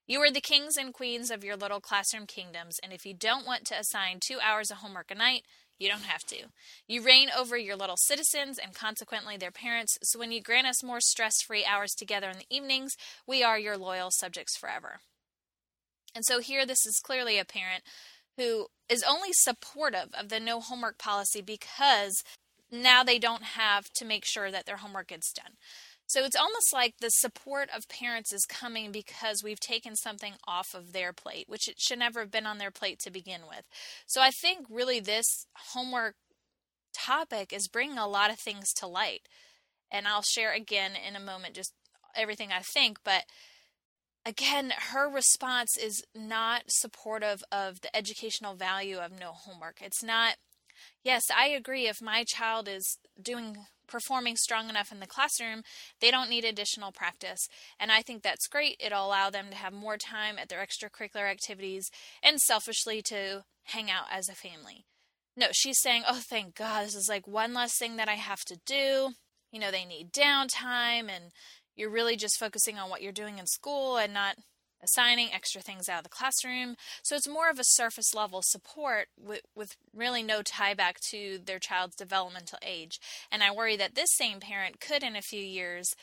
You 0.07 0.19
are 0.21 0.31
the 0.31 0.41
kings 0.41 0.77
and 0.77 0.93
queens 0.93 1.31
of 1.31 1.43
your 1.43 1.55
little 1.55 1.79
classroom 1.79 2.27
kingdoms, 2.27 2.77
and 2.81 2.93
if 2.93 3.05
you 3.05 3.13
don't 3.13 3.45
want 3.45 3.65
to 3.65 3.79
assign 3.79 4.19
two 4.19 4.37
hours 4.39 4.71
of 4.71 4.77
homework 4.77 5.11
a 5.11 5.15
night, 5.15 5.43
you 5.79 5.89
don't 5.89 6.03
have 6.03 6.23
to. 6.27 6.47
You 6.87 7.01
reign 7.01 7.29
over 7.37 7.57
your 7.57 7.75
little 7.75 7.97
citizens 7.97 8.57
and 8.57 8.73
consequently 8.73 9.37
their 9.37 9.51
parents, 9.51 9.97
so 10.03 10.19
when 10.19 10.31
you 10.31 10.41
grant 10.41 10.67
us 10.67 10.83
more 10.83 11.01
stress 11.01 11.41
free 11.41 11.65
hours 11.65 11.91
together 11.91 12.29
in 12.29 12.37
the 12.39 12.55
evenings, 12.55 12.93
we 13.27 13.43
are 13.43 13.59
your 13.59 13.77
loyal 13.77 14.09
subjects 14.11 14.57
forever. 14.57 14.99
And 16.13 16.23
so 16.25 16.39
here, 16.39 16.65
this 16.65 16.85
is 16.85 17.01
clearly 17.03 17.37
a 17.37 17.45
parent 17.45 17.83
who 18.37 18.67
is 18.89 19.03
only 19.07 19.29
supportive 19.31 20.09
of 20.17 20.29
the 20.29 20.39
no 20.39 20.59
homework 20.59 20.97
policy 20.97 21.41
because 21.41 22.23
now 22.71 23.03
they 23.03 23.19
don't 23.19 23.43
have 23.43 23.85
to 23.95 24.05
make 24.05 24.23
sure 24.25 24.51
that 24.51 24.65
their 24.65 24.77
homework 24.77 25.07
gets 25.07 25.31
done. 25.31 25.53
So 26.07 26.23
it's 26.23 26.35
almost 26.35 26.71
like 26.71 26.95
the 26.99 27.09
support 27.09 27.69
of 27.75 27.89
parents 27.89 28.31
is 28.31 28.45
coming 28.45 28.91
because 28.91 29.43
we've 29.43 29.59
taken 29.59 29.95
something 29.95 30.33
off 30.47 30.73
of 30.73 30.93
their 30.93 31.13
plate, 31.13 31.45
which 31.47 31.67
it 31.67 31.79
should 31.79 31.99
never 31.99 32.19
have 32.19 32.31
been 32.31 32.45
on 32.45 32.57
their 32.57 32.71
plate 32.71 32.99
to 32.99 33.11
begin 33.11 33.41
with. 33.49 33.63
So 34.05 34.21
I 34.21 34.29
think 34.29 34.67
really 34.69 34.99
this 34.99 35.47
homework 35.73 36.15
topic 36.93 37.51
is 37.51 37.67
bringing 37.67 37.97
a 37.97 38.07
lot 38.07 38.31
of 38.31 38.39
things 38.39 38.71
to 38.77 38.87
light. 38.87 39.27
And 39.91 40.07
I'll 40.07 40.21
share 40.21 40.53
again 40.53 40.91
in 40.95 41.15
a 41.15 41.19
moment 41.19 41.55
just 41.55 41.73
everything 42.15 42.51
I 42.51 42.61
think, 42.61 42.99
but 43.03 43.23
again, 44.25 44.73
her 44.91 45.09
response 45.09 45.77
is 45.77 46.03
not 46.15 46.63
supportive 46.67 47.43
of 47.51 47.81
the 47.81 47.95
educational 47.95 48.55
value 48.55 48.97
of 48.97 49.17
no 49.17 49.31
homework. 49.31 49.77
It's 49.81 50.03
not, 50.03 50.35
yes, 51.03 51.23
I 51.35 51.47
agree 51.47 51.87
if 51.87 52.01
my 52.01 52.23
child 52.23 52.67
is 52.67 52.97
doing 53.21 53.57
performing 53.87 54.35
strong 54.35 54.69
enough 54.69 54.91
in 54.91 54.99
the 54.99 55.07
classroom, 55.07 55.63
they 56.01 56.11
don't 56.11 56.29
need 56.29 56.45
additional 56.45 56.91
practice. 56.91 57.47
And 57.79 57.91
I 57.91 58.01
think 58.01 58.23
that's 58.23 58.47
great. 58.47 58.77
It'll 58.79 59.05
allow 59.05 59.29
them 59.29 59.47
to 59.49 59.55
have 59.55 59.73
more 59.73 59.97
time 59.97 60.37
at 60.37 60.49
their 60.49 60.65
extracurricular 60.65 61.29
activities 61.29 61.89
and 62.23 62.39
selfishly 62.39 63.01
to 63.03 63.43
hang 63.65 63.89
out 63.89 64.05
as 64.11 64.29
a 64.29 64.35
family. 64.35 64.85
No, 65.37 65.47
she's 65.51 65.79
saying, 65.81 66.03
oh, 66.07 66.21
thank 66.29 66.55
God, 66.55 66.85
this 66.85 66.95
is 66.95 67.09
like 67.09 67.27
one 67.27 67.53
less 67.53 67.77
thing 67.77 67.97
that 67.97 68.07
I 68.07 68.15
have 68.15 68.45
to 68.45 68.57
do. 68.65 69.11
You 69.51 69.59
know, 69.59 69.71
they 69.71 69.85
need 69.85 70.13
downtime 70.13 71.09
and 71.09 71.31
you're 71.75 71.89
really 71.89 72.15
just 72.15 72.39
focusing 72.39 72.77
on 72.77 72.89
what 72.89 73.01
you're 73.01 73.11
doing 73.11 73.37
in 73.37 73.47
school 73.47 73.97
and 73.97 74.13
not 74.13 74.37
assigning 74.85 75.33
extra 75.33 75.61
things 75.61 75.89
out 75.89 75.99
of 75.99 76.03
the 76.03 76.09
classroom. 76.09 76.75
So 77.03 77.15
it's 77.15 77.27
more 77.27 77.49
of 77.49 77.59
a 77.59 77.65
surface 77.65 78.13
level 78.13 78.41
support 78.43 79.07
with, 79.19 79.41
with 79.55 79.75
really 79.93 80.23
no 80.23 80.41
tie 80.41 80.73
back 80.73 80.99
to 81.11 81.39
their 81.43 81.59
child's 81.59 81.95
developmental 81.95 82.59
age. 82.61 82.99
And 83.31 83.43
I 83.43 83.51
worry 83.51 83.75
that 83.77 83.95
this 83.95 84.09
same 84.13 84.39
parent 84.39 84.79
could, 84.79 85.03
in 85.03 85.15
a 85.15 85.21
few 85.21 85.41
years, 85.41 85.93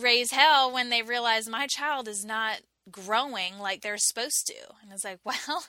raise 0.00 0.32
hell 0.32 0.72
when 0.72 0.90
they 0.90 1.02
realize 1.02 1.48
my 1.48 1.66
child 1.66 2.08
is 2.08 2.24
not 2.24 2.60
growing 2.90 3.58
like 3.58 3.82
they're 3.82 3.98
supposed 3.98 4.46
to. 4.46 4.54
And 4.82 4.92
it's 4.92 5.04
like, 5.04 5.20
well, 5.24 5.64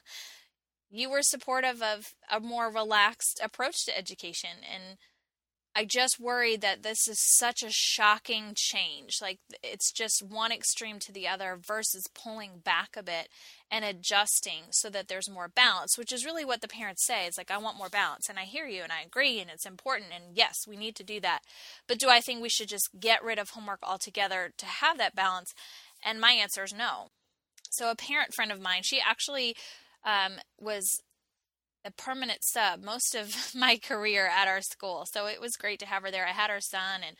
you 0.89 1.09
were 1.09 1.21
supportive 1.21 1.81
of 1.81 2.13
a 2.31 2.39
more 2.39 2.71
relaxed 2.71 3.39
approach 3.43 3.85
to 3.85 3.97
education 3.97 4.63
and 4.71 4.97
I 5.75 5.85
just 5.85 6.19
worry 6.19 6.57
that 6.57 6.83
this 6.83 7.07
is 7.07 7.19
such 7.19 7.61
a 7.61 7.71
shocking 7.71 8.53
change. 8.55 9.19
Like 9.21 9.39
it's 9.63 9.91
just 9.91 10.23
one 10.23 10.51
extreme 10.51 10.99
to 10.99 11.11
the 11.11 11.27
other 11.27 11.57
versus 11.59 12.07
pulling 12.13 12.59
back 12.63 12.89
a 12.97 13.03
bit 13.03 13.29
and 13.71 13.85
adjusting 13.85 14.63
so 14.71 14.89
that 14.89 15.07
there's 15.07 15.29
more 15.29 15.47
balance, 15.47 15.97
which 15.97 16.11
is 16.11 16.25
really 16.25 16.43
what 16.43 16.61
the 16.61 16.67
parents 16.67 17.05
say. 17.05 17.27
It's 17.27 17.37
like, 17.37 17.51
I 17.51 17.59
want 17.59 17.77
more 17.77 17.89
balance. 17.89 18.27
And 18.27 18.39
I 18.39 18.43
hear 18.43 18.65
you 18.65 18.81
and 18.81 18.91
I 18.91 19.01
agree 19.05 19.39
and 19.39 19.49
it's 19.49 19.65
important. 19.65 20.11
And 20.13 20.35
yes, 20.35 20.65
we 20.67 20.75
need 20.75 20.95
to 20.95 21.03
do 21.03 21.19
that. 21.21 21.41
But 21.87 21.99
do 21.99 22.09
I 22.09 22.19
think 22.19 22.41
we 22.41 22.49
should 22.49 22.69
just 22.69 22.89
get 22.99 23.23
rid 23.23 23.37
of 23.37 23.51
homework 23.51 23.79
altogether 23.83 24.51
to 24.57 24.65
have 24.65 24.97
that 24.97 25.15
balance? 25.15 25.53
And 26.03 26.19
my 26.19 26.31
answer 26.31 26.63
is 26.63 26.73
no. 26.73 27.09
So 27.69 27.91
a 27.91 27.95
parent 27.95 28.33
friend 28.33 28.51
of 28.51 28.59
mine, 28.59 28.81
she 28.83 28.99
actually 28.99 29.55
um, 30.03 30.39
was 30.59 31.01
a 31.85 31.91
permanent 31.91 32.43
sub 32.43 32.83
most 32.83 33.15
of 33.15 33.35
my 33.55 33.77
career 33.77 34.27
at 34.27 34.47
our 34.47 34.61
school. 34.61 35.05
So 35.11 35.25
it 35.25 35.41
was 35.41 35.55
great 35.55 35.79
to 35.79 35.85
have 35.85 36.03
her 36.03 36.11
there. 36.11 36.27
I 36.27 36.31
had 36.31 36.49
her 36.49 36.61
son 36.61 37.01
and 37.05 37.15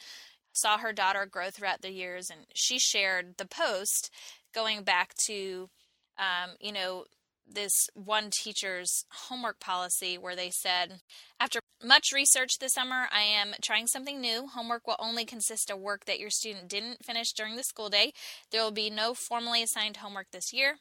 saw 0.52 0.78
her 0.78 0.94
daughter 0.94 1.26
grow 1.26 1.50
throughout 1.50 1.82
the 1.82 1.92
years, 1.92 2.30
and 2.30 2.42
she 2.54 2.80
shared 2.80 3.36
the 3.38 3.46
post 3.46 4.12
going 4.54 4.84
back 4.84 5.14
to, 5.28 5.70
um, 6.18 6.56
you 6.60 6.72
know, 6.72 7.06
this 7.48 7.88
one 7.94 8.30
teacher's 8.32 9.06
homework 9.28 9.60
policy 9.60 10.18
where 10.18 10.36
they 10.36 10.50
said 10.50 11.00
after 11.40 11.60
much 11.84 12.12
research 12.14 12.60
this 12.60 12.74
summer. 12.74 13.08
I 13.12 13.22
am 13.22 13.54
trying 13.62 13.88
something 13.88 14.20
new. 14.20 14.48
Homework 14.48 14.88
will 14.88 14.96
only 15.00 15.26
consist 15.26 15.70
of 15.70 15.80
work 15.80 16.06
that 16.06 16.20
your 16.20 16.30
student 16.30 16.68
didn't 16.68 17.06
finish 17.06 17.32
during 17.32 17.56
the 17.56 17.64
school 17.64 17.90
day. 17.90 18.12
There 18.52 18.62
will 18.62 18.72
be 18.72 18.90
no 18.90 19.14
formally 19.14 19.64
assigned 19.64 19.98
homework 19.98 20.28
this 20.32 20.52
year. 20.54 20.76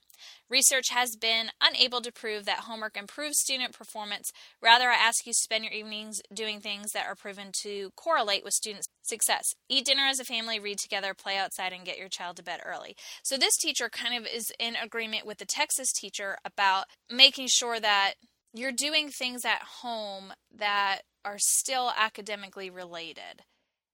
Research 0.50 0.90
has 0.90 1.14
been 1.14 1.50
unable 1.60 2.00
to 2.00 2.12
prove 2.12 2.44
that 2.44 2.60
homework 2.60 2.96
improves 2.96 3.38
student 3.38 3.72
performance. 3.72 4.32
Rather, 4.60 4.88
I 4.88 4.94
ask 4.94 5.24
you 5.26 5.32
to 5.32 5.38
spend 5.38 5.64
your 5.64 5.72
evenings 5.72 6.20
doing 6.34 6.60
things 6.60 6.90
that 6.92 7.06
are 7.06 7.14
proven 7.14 7.50
to 7.62 7.90
correlate 7.96 8.42
with 8.42 8.54
student 8.54 8.88
success. 9.02 9.54
Eat 9.68 9.86
dinner 9.86 10.02
as 10.02 10.18
a 10.18 10.24
family, 10.24 10.58
read 10.58 10.78
together, 10.78 11.14
play 11.14 11.36
outside, 11.36 11.72
and 11.72 11.84
get 11.84 11.98
your 11.98 12.08
child 12.08 12.36
to 12.36 12.42
bed 12.42 12.60
early. 12.64 12.96
So, 13.22 13.36
this 13.36 13.56
teacher 13.56 13.88
kind 13.88 14.16
of 14.16 14.26
is 14.26 14.52
in 14.58 14.74
agreement 14.74 15.26
with 15.26 15.38
the 15.38 15.46
Texas 15.46 15.92
teacher 15.92 16.36
about 16.44 16.86
making 17.10 17.48
sure 17.48 17.78
that 17.78 18.14
you're 18.52 18.72
doing 18.72 19.10
things 19.10 19.44
at 19.44 19.62
home 19.82 20.32
that 20.54 21.00
are 21.24 21.38
still 21.38 21.92
academically 21.96 22.70
related. 22.70 23.42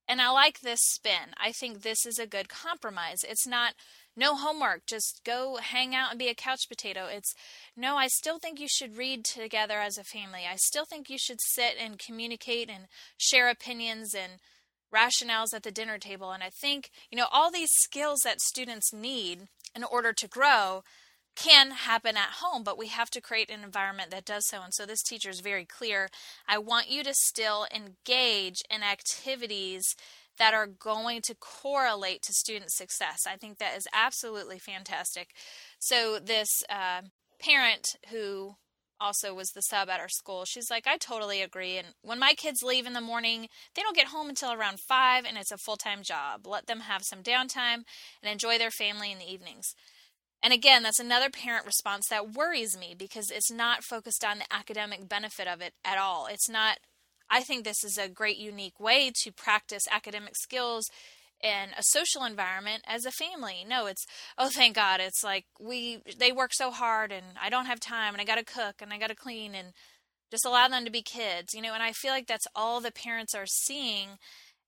And 0.06 0.20
I 0.20 0.30
like 0.30 0.61
this 0.61 0.80
spin. 0.82 1.34
I 1.38 1.52
think 1.52 1.82
this 1.82 2.04
is 2.04 2.18
a 2.18 2.26
good 2.26 2.49
compromise. 2.49 3.25
It's 3.26 3.46
not 3.46 3.75
no 4.16 4.37
homework, 4.37 4.87
just 4.87 5.23
go 5.25 5.56
hang 5.56 5.94
out 5.94 6.11
and 6.11 6.18
be 6.18 6.28
a 6.28 6.34
couch 6.34 6.68
potato. 6.68 7.06
It's 7.06 7.34
no, 7.76 7.96
I 7.96 8.06
still 8.06 8.38
think 8.38 8.61
you 8.61 8.68
should 8.68 8.96
read 8.96 9.25
together 9.25 9.80
as 9.80 9.99
a 9.99 10.04
family. 10.04 10.42
I 10.49 10.56
still 10.56 10.84
think 10.84 11.11
you 11.11 11.18
should 11.18 11.40
sit 11.40 11.75
and 11.80 11.99
communicate 11.99 12.70
and 12.70 12.87
share 13.16 13.49
opinions 13.49 14.14
and 14.14 14.34
rationales 14.94 15.52
at 15.52 15.64
the 15.64 15.73
dinner 15.73 15.99
table. 15.99 16.30
And 16.30 16.42
I 16.42 16.50
think, 16.50 16.90
you 17.11 17.18
know, 17.18 17.26
all 17.32 17.50
these 17.50 17.70
skills 17.73 18.20
that 18.25 18.40
students 18.40 18.92
need 18.92 19.49
in 19.75 19.82
order 19.82 20.12
to 20.12 20.28
grow 20.28 20.84
can 21.37 21.73
happen 21.73 22.17
at 22.17 22.37
home, 22.41 22.62
but 22.62 22.79
we 22.79 22.88
have 22.88 23.11
to 23.11 23.21
create 23.21 23.50
an 23.50 23.64
environment 23.64 24.11
that 24.11 24.25
does 24.25 24.47
so. 24.47 24.62
And 24.62 24.73
so 24.73 24.87
this 24.87 25.03
teacher 25.03 25.31
is 25.31 25.41
very 25.41 25.64
clear. 25.64 26.09
I 26.49 26.59
want 26.59 26.91
you 26.91 27.03
to 27.05 27.14
still 27.14 27.67
engage 27.75 28.62
in 28.71 28.83
activities 28.83 29.97
that 30.38 30.55
are 30.55 30.67
going 30.67 31.23
to 31.23 31.35
correlate 31.35 32.23
to 32.23 32.33
student 32.33 32.73
success. 32.73 33.26
I 33.26 33.37
think 33.37 33.59
that 33.59 33.76
is 33.76 33.87
absolutely 33.93 34.59
fantastic. 34.59 35.31
So 35.79 36.19
this 36.19 36.49
uh, 36.69 37.03
parent 37.41 37.97
who 38.11 38.57
also 39.00 39.35
was 39.35 39.50
the 39.50 39.61
sub 39.61 39.88
at 39.88 40.00
our 40.00 40.09
school. 40.09 40.45
She's 40.45 40.71
like, 40.71 40.87
I 40.87 40.97
totally 40.97 41.43
agree. 41.43 41.76
And 41.76 41.88
when 42.03 42.19
my 42.19 42.33
kids 42.35 42.62
leave 42.62 42.87
in 42.87 42.93
the 42.93 43.00
morning, 43.00 43.49
they 43.75 43.83
don't 43.83 43.97
get 43.97 44.09
home 44.09 44.29
until 44.29 44.53
around 44.53 44.81
five, 44.81 45.25
and 45.25 45.37
it's 45.37 45.50
a 45.53 45.59
full 45.59 45.76
time 45.76 46.03
job. 46.03 46.47
Let 46.47 46.67
them 46.67 46.81
have 46.81 47.03
some 47.03 47.23
downtime 47.23 47.85
and 48.23 48.33
enjoy 48.33 48.57
their 48.57 48.71
family 48.71 49.12
in 49.12 49.19
the 49.19 49.31
evenings. 49.31 49.75
And 50.45 50.53
again, 50.53 50.83
that's 50.83 51.01
another 51.01 51.31
parent 51.31 51.65
response 51.65 52.07
that 52.11 52.33
worries 52.33 52.77
me 52.79 52.95
because 52.97 53.31
it's 53.31 53.51
not 53.51 53.83
focused 53.83 54.23
on 54.23 54.41
the 54.41 54.53
academic 54.53 55.09
benefit 55.09 55.49
of 55.49 55.63
it 55.63 55.73
at 55.87 55.97
all. 55.97 56.27
It's 56.31 56.51
not, 56.51 56.81
I 57.31 57.41
think 57.41 57.65
this 57.65 57.83
is 57.83 57.97
a 57.97 58.11
great, 58.11 58.37
unique 58.37 58.79
way 58.79 59.11
to 59.23 59.33
practice 59.33 59.85
academic 59.91 60.37
skills 60.37 60.91
in 61.43 61.71
a 61.79 61.83
social 61.83 62.25
environment 62.25 62.83
as 62.87 63.07
a 63.07 63.11
family. 63.11 63.65
No, 63.67 63.87
it's 63.87 64.05
oh 64.37 64.51
thank 64.51 64.77
God. 64.77 65.01
It's 65.01 65.25
like 65.25 65.47
we 65.59 66.01
they 66.19 66.31
work 66.31 66.53
so 66.53 66.71
hard 66.71 67.11
and 67.11 67.25
I 67.43 67.49
don't 67.49 67.67
have 67.67 67.81
time 67.81 68.13
and 68.13 68.21
I 68.21 68.25
got 68.25 68.37
to 68.37 68.45
cook 68.45 68.77
and 68.81 68.93
I 68.93 68.99
got 68.99 69.09
to 69.09 69.15
clean 69.15 69.55
and 69.55 69.69
just 70.31 70.45
allow 70.45 70.69
them 70.69 70.85
to 70.85 70.91
be 70.91 71.03
kids. 71.03 71.55
You 71.55 71.63
know, 71.63 71.73
and 71.73 71.83
I 71.83 71.93
feel 71.93 72.13
like 72.13 72.27
that's 72.27 72.47
all 72.55 72.83
the 72.83 72.93
parents 72.93 73.35
are 73.35 73.47
seeing 73.47 74.19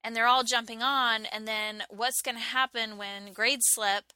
and 0.03 0.17
they're 0.17 0.27
all 0.27 0.43
jumping 0.43 0.83
on 0.83 1.27
and 1.27 1.47
then 1.47 1.83
what's 1.91 2.23
going 2.23 2.37
to 2.37 2.43
happen 2.43 2.97
when 2.97 3.35
grades 3.35 3.67
slip 3.69 4.13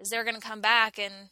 is 0.00 0.08
they're 0.08 0.24
going 0.24 0.40
to 0.40 0.40
come 0.40 0.60
back 0.60 0.98
and 0.98 1.30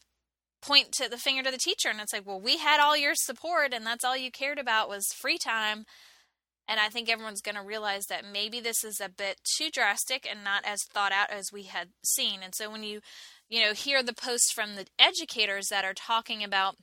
point 0.63 0.93
to 0.93 1.09
the 1.09 1.17
finger 1.17 1.43
to 1.43 1.51
the 1.51 1.59
teacher 1.59 1.89
and 1.89 2.01
it's 2.01 2.13
like 2.13 2.25
well 2.25 2.41
we 2.41 2.59
had 2.59 2.79
all 2.79 2.97
your 2.97 3.15
support 3.17 3.75
and 3.75 3.85
that's 3.85 4.05
all 4.05 4.17
you 4.17 4.31
cared 4.31 4.59
about 4.59 4.89
was 4.89 5.07
free 5.21 5.39
time. 5.39 5.85
And 6.69 6.79
i 6.79 6.89
think 6.89 7.11
everyone's 7.11 7.43
going 7.43 7.57
to 7.57 7.63
realize 7.63 8.07
that 8.07 8.25
maybe 8.25 8.61
this 8.61 8.85
is 8.85 9.01
a 9.01 9.09
bit 9.09 9.41
too 9.57 9.71
drastic 9.73 10.27
and 10.31 10.45
not 10.45 10.63
as 10.65 10.85
thought 10.85 11.13
out 11.13 11.31
as 11.31 11.53
we 11.53 11.65
had 11.65 11.89
seen. 12.05 12.41
And 12.43 12.55
so 12.55 12.71
when 12.71 12.85
you 12.85 13.01
you 13.49 13.61
know 13.61 13.75
hear 13.75 14.03
the 14.03 14.15
posts 14.15 14.51
from 14.51 14.77
the 14.77 14.87
educators 14.99 15.69
that 15.69 15.85
are 15.85 15.95
talking 15.95 16.43
about 16.43 16.77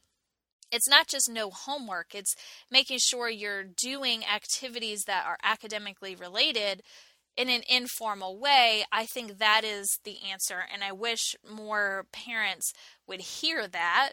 it's 0.71 0.87
not 0.87 1.07
just 1.07 1.27
no 1.27 1.49
homework 1.49 2.13
it's 2.13 2.35
making 2.69 2.99
sure 2.99 3.27
you're 3.27 3.63
doing 3.63 4.23
activities 4.23 5.05
that 5.05 5.25
are 5.25 5.37
academically 5.43 6.15
related 6.15 6.83
in 7.39 7.47
an 7.47 7.61
informal 7.69 8.37
way, 8.37 8.83
I 8.91 9.05
think 9.05 9.37
that 9.37 9.63
is 9.63 9.97
the 10.03 10.17
answer. 10.29 10.65
And 10.71 10.83
I 10.83 10.91
wish 10.91 11.37
more 11.49 12.05
parents 12.11 12.73
would 13.07 13.21
hear 13.21 13.65
that 13.65 14.11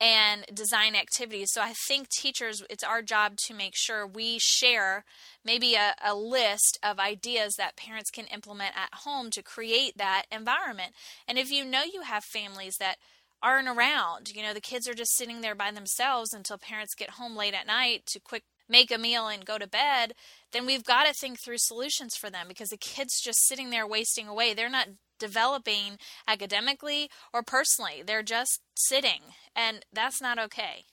and 0.00 0.44
design 0.54 0.94
activities. 0.94 1.50
So 1.52 1.60
I 1.60 1.72
think 1.88 2.08
teachers, 2.08 2.62
it's 2.70 2.84
our 2.84 3.02
job 3.02 3.36
to 3.46 3.54
make 3.54 3.74
sure 3.74 4.06
we 4.06 4.38
share 4.40 5.04
maybe 5.44 5.74
a, 5.74 5.94
a, 6.04 6.14
list 6.14 6.78
of 6.84 7.00
ideas 7.00 7.54
that 7.58 7.76
parents 7.76 8.10
can 8.10 8.26
implement 8.26 8.76
at 8.76 9.00
home 9.00 9.30
to 9.30 9.42
create 9.42 9.98
that 9.98 10.26
environment. 10.30 10.92
And 11.26 11.38
if 11.38 11.50
you 11.50 11.64
know 11.64 11.82
you 11.82 12.02
have 12.02 12.24
families 12.24 12.76
that 12.78 12.96
aren't 13.42 13.68
around, 13.68 14.30
you 14.34 14.42
know, 14.42 14.54
the 14.54 14.60
kids 14.60 14.88
are 14.88 14.94
just 14.94 15.16
sitting 15.16 15.40
there 15.40 15.56
by 15.56 15.72
themselves 15.72 16.32
until 16.32 16.58
parents 16.58 16.94
get 16.94 17.10
home 17.10 17.36
late 17.36 17.54
at 17.54 17.66
night 17.66 18.06
to 18.06 18.20
quick 18.20 18.44
make 18.72 18.90
a 18.90 18.98
meal 18.98 19.28
and 19.28 19.44
go 19.44 19.58
to 19.58 19.68
bed, 19.68 20.14
then 20.52 20.66
we've 20.66 20.82
got 20.82 21.04
to 21.04 21.12
think 21.12 21.38
through 21.38 21.58
solutions 21.58 22.16
for 22.16 22.30
them 22.30 22.46
because 22.48 22.70
the 22.70 22.76
kid's 22.76 23.20
just 23.22 23.46
sitting 23.46 23.70
there 23.70 23.86
wasting 23.86 24.26
away. 24.26 24.54
They're 24.54 24.68
not 24.68 24.88
developing 25.20 25.98
academically 26.26 27.08
or 27.32 27.44
personally, 27.44 28.02
they're 28.04 28.24
just 28.24 28.60
sitting, 28.74 29.20
and 29.54 29.84
that's 29.92 30.20
not 30.20 30.38
okay. 30.38 30.86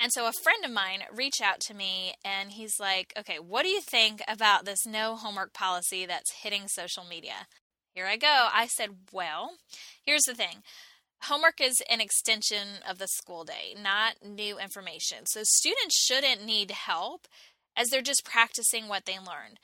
And 0.00 0.12
so 0.12 0.28
a 0.28 0.32
friend 0.44 0.64
of 0.64 0.70
mine 0.70 1.00
reached 1.12 1.42
out 1.42 1.58
to 1.62 1.74
me 1.74 2.14
and 2.24 2.52
he's 2.52 2.78
like, 2.78 3.12
okay, 3.18 3.38
what 3.40 3.64
do 3.64 3.68
you 3.68 3.80
think 3.80 4.22
about 4.28 4.64
this 4.64 4.86
no 4.86 5.16
homework 5.16 5.52
policy 5.52 6.06
that's 6.06 6.42
hitting 6.42 6.68
social 6.68 7.04
media? 7.04 7.48
Here 7.94 8.06
I 8.06 8.16
go. 8.16 8.48
I 8.54 8.68
said, 8.68 8.90
well, 9.12 9.54
here's 10.04 10.22
the 10.22 10.34
thing 10.34 10.62
Homework 11.22 11.60
is 11.60 11.82
an 11.90 12.00
extension 12.00 12.80
of 12.88 12.98
the 12.98 13.08
school 13.08 13.44
day, 13.44 13.74
not 13.80 14.14
new 14.24 14.58
information. 14.58 15.26
So 15.26 15.40
students 15.44 15.96
shouldn't 15.96 16.44
need 16.44 16.70
help 16.70 17.26
as 17.76 17.88
they're 17.88 18.02
just 18.02 18.24
practicing 18.24 18.88
what 18.88 19.04
they 19.04 19.18
learned. 19.18 19.58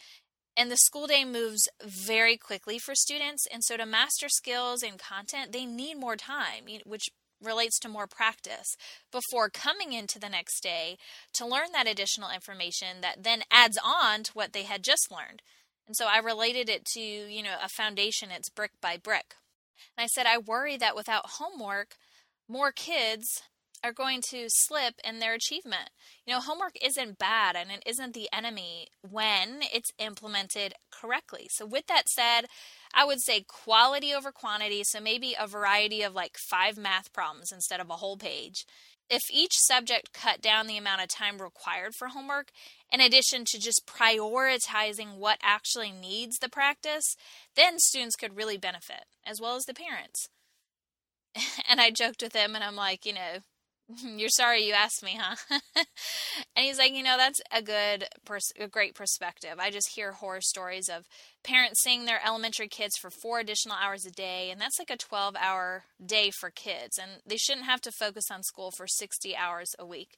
And 0.57 0.71
the 0.71 0.77
school 0.77 1.07
day 1.07 1.25
moves 1.25 1.69
very 1.83 2.37
quickly 2.37 2.79
for 2.79 2.95
students. 2.95 3.47
And 3.53 3.65
so 3.65 3.77
to 3.77 3.87
master 3.87 4.29
skills 4.29 4.83
and 4.83 4.99
content, 4.99 5.53
they 5.53 5.65
need 5.67 5.99
more 5.99 6.17
time, 6.17 6.65
which 6.85 7.09
relates 7.43 7.79
to 7.81 7.89
more 7.89 8.07
practice 8.07 8.77
before 9.13 9.51
coming 9.51 9.93
into 9.93 10.19
the 10.19 10.29
next 10.29 10.63
day 10.63 10.97
to 11.35 11.47
learn 11.47 11.73
that 11.73 11.89
additional 11.89 12.31
information 12.31 13.01
that 13.01 13.23
then 13.23 13.43
adds 13.51 13.79
on 13.85 14.23
to 14.25 14.33
what 14.33 14.53
they 14.53 14.63
had 14.63 14.83
just 14.83 15.11
learned. 15.11 15.43
And 15.87 15.97
so 15.97 16.07
I 16.07 16.19
related 16.19 16.69
it 16.69 16.85
to, 16.95 17.01
you 17.01 17.43
know, 17.43 17.57
a 17.63 17.69
foundation, 17.69 18.31
it's 18.31 18.49
brick 18.49 18.73
by 18.81 18.97
brick. 18.97 19.35
And 19.97 20.05
I 20.05 20.07
said, 20.07 20.27
I 20.27 20.39
worry 20.39 20.77
that 20.77 20.97
without 20.97 21.31
homework, 21.39 21.97
more 22.49 22.73
kids 22.73 23.43
are 23.85 23.93
going 23.93 24.23
to 24.31 24.47
slip 24.49 24.95
in 25.05 25.19
their 25.19 25.35
achievement. 25.35 25.91
You 26.27 26.33
know, 26.33 26.41
homework 26.41 26.73
isn't 26.83 27.19
bad 27.19 27.55
and 27.55 27.71
it 27.71 27.83
isn't 27.87 28.15
the 28.15 28.29
enemy 28.33 28.89
when 29.09 29.61
it's 29.73 29.91
implemented 29.99 30.73
correctly. 30.91 31.49
So, 31.51 31.67
with 31.67 31.87
that 31.89 32.09
said, 32.09 32.47
I 32.95 33.05
would 33.05 33.21
say 33.21 33.45
quality 33.47 34.15
over 34.15 34.33
quantity. 34.33 34.83
So, 34.85 35.01
maybe 35.01 35.37
a 35.39 35.47
variety 35.47 36.03
of 36.03 36.15
like 36.15 36.37
five 36.39 36.79
math 36.79 37.13
problems 37.13 37.53
instead 37.53 37.81
of 37.81 37.91
a 37.91 37.95
whole 37.95 38.17
page. 38.17 38.65
If 39.11 39.23
each 39.31 39.53
subject 39.55 40.13
cut 40.13 40.41
down 40.41 40.67
the 40.67 40.79
amount 40.79 41.03
of 41.03 41.09
time 41.09 41.41
required 41.41 41.95
for 41.95 42.09
homework, 42.09 42.49
in 42.91 43.01
addition 43.01 43.45
to 43.47 43.59
just 43.59 43.87
prioritizing 43.87 45.17
what 45.17 45.39
actually 45.43 45.93
needs 45.93 46.39
the 46.39 46.49
practice, 46.49 47.15
then 47.55 47.79
students 47.79 48.17
could 48.17 48.37
really 48.37 48.57
benefit, 48.57 49.05
as 49.27 49.41
well 49.41 49.57
as 49.57 49.65
the 49.65 49.75
parents. 49.75 50.29
and 51.69 51.81
I 51.81 51.91
joked 51.91 52.23
with 52.23 52.35
him, 52.35 52.55
and 52.55 52.65
I'm 52.65 52.77
like, 52.77 53.05
you 53.05 53.13
know, 53.13 53.39
you're 54.17 54.29
sorry 54.29 54.65
you 54.65 54.73
asked 54.73 55.03
me, 55.03 55.19
huh? 55.21 55.37
and 56.57 56.65
he's 56.65 56.79
like, 56.79 56.93
you 56.93 57.03
know, 57.03 57.17
that's 57.17 57.41
a 57.53 57.63
good, 57.63 58.07
pers- 58.25 58.53
a 58.59 58.69
great 58.69 58.95
perspective. 58.95 59.57
I 59.59 59.71
just 59.71 59.95
hear 59.95 60.13
horror 60.13 60.41
stories 60.41 60.89
of 60.89 61.05
parents 61.43 61.83
seeing 61.83 62.05
their 62.05 62.21
elementary 62.25 62.69
kids 62.69 62.97
for 62.97 63.11
four 63.11 63.41
additional 63.41 63.77
hours 63.77 64.07
a 64.07 64.11
day, 64.11 64.51
and 64.51 64.61
that's 64.61 64.79
like 64.79 64.91
a 64.91 64.97
12 64.97 65.35
hour 65.37 65.85
day 66.05 66.31
for 66.31 66.51
kids, 66.51 66.99
and 67.01 67.23
they 67.27 67.37
shouldn't 67.37 67.67
have 67.67 67.81
to 67.83 67.93
focus 67.93 68.25
on 68.31 68.43
school 68.43 68.71
for 68.71 68.87
60 68.87 69.37
hours 69.37 69.69
a 69.79 69.87
week. 69.87 70.17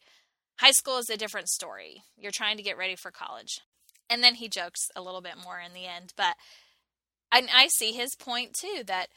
High 0.58 0.72
school 0.72 0.98
is 0.98 1.10
a 1.10 1.18
different 1.18 1.48
story. 1.48 2.02
You're 2.16 2.32
trying 2.34 2.56
to 2.56 2.62
get 2.62 2.78
ready 2.78 2.96
for 2.96 3.10
college. 3.10 3.60
And 4.08 4.22
then 4.22 4.36
he 4.36 4.48
jokes 4.48 4.80
a 4.94 5.02
little 5.02 5.20
bit 5.20 5.34
more 5.42 5.58
in 5.58 5.74
the 5.74 5.84
end. 5.84 6.12
But 6.16 6.36
I, 7.32 7.46
I 7.52 7.68
see 7.76 7.92
his 7.92 8.14
point 8.18 8.54
too 8.58 8.82
that 8.86 9.08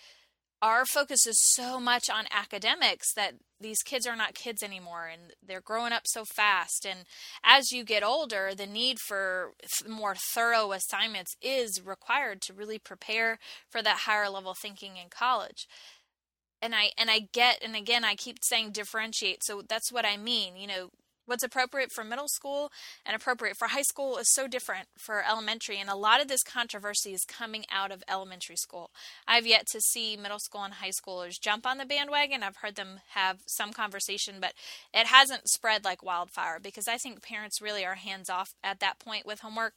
our 0.62 0.86
focus 0.86 1.26
is 1.26 1.39
so 1.54 1.80
much 1.80 2.10
on 2.10 2.26
academics 2.32 3.13
that 3.13 3.36
these 3.62 3.82
kids 3.84 4.06
are 4.06 4.15
not 4.15 4.34
kids 4.34 4.62
anymore 4.62 5.08
and 5.08 5.34
they're 5.45 5.62
growing 5.62 5.93
up 5.93 6.04
so 6.06 6.26
fast. 6.26 6.86
And 6.86 7.02
as 7.43 7.72
you 7.72 7.84
get 7.84 8.04
older, 8.04 8.54
the 8.56 8.67
need 8.67 9.00
for 9.00 9.52
more 9.88 10.15
thorough 10.34 10.72
assignments 10.72 11.36
is 11.41 11.82
required 11.84 12.41
to 12.43 12.54
really 12.54 12.80
prepare 12.80 13.39
for 13.69 13.82
that 13.82 14.00
higher 14.00 14.30
level 14.30 14.54
thinking 14.62 14.98
in 14.98 15.10
college 15.10 15.67
and 16.62 16.76
I 16.76 16.91
and 16.98 17.10
I 17.10 17.22
get 17.32 17.63
and 17.63 17.76
again 17.76 18.04
I 18.04 18.15
keep 18.15 18.39
saying 18.41 18.72
differentiate 18.72 19.43
so 19.43 19.62
that's 19.67 19.91
what 19.91 20.06
I 20.06 20.17
mean 20.17 20.56
you 20.58 20.67
know 20.67 20.89
what's 21.30 21.44
appropriate 21.44 21.92
for 21.92 22.04
middle 22.04 22.28
school 22.28 22.72
and 23.06 23.15
appropriate 23.15 23.56
for 23.58 23.70
high 23.70 23.84
school 23.84 24.18
is 24.18 24.32
so 24.34 24.48
different 24.48 24.88
for 24.98 25.24
elementary 25.24 25.78
and 25.78 25.89
a 25.89 25.96
lot 25.96 26.22
of 26.22 26.28
this 26.28 26.44
controversy 26.44 27.13
is 27.13 27.24
coming 27.26 27.65
out 27.72 27.92
of 27.92 28.04
elementary 28.10 28.58
school. 28.58 28.89
I've 29.28 29.46
yet 29.46 29.68
to 29.72 29.80
see 29.80 30.18
middle 30.18 30.39
school 30.39 30.63
and 30.63 30.76
high 30.76 30.92
schoolers 30.92 31.39
jump 31.39 31.65
on 31.65 31.78
the 31.78 31.86
bandwagon. 31.86 32.44
I've 32.44 32.58
heard 32.58 32.76
them 32.76 33.00
have 33.10 33.39
some 33.48 33.72
conversation 33.72 34.36
but 34.39 34.54
it 34.94 35.08
hasn't 35.08 35.48
spread 35.48 35.86
like 35.86 36.04
wildfire 36.04 36.60
because 36.62 36.88
i 36.88 36.98
think 36.98 37.22
parents 37.22 37.62
really 37.62 37.86
are 37.86 37.96
hands 37.96 38.30
off 38.30 38.54
at 38.63 38.80
that 38.80 39.00
point 39.00 39.26
with 39.26 39.39
homework 39.39 39.74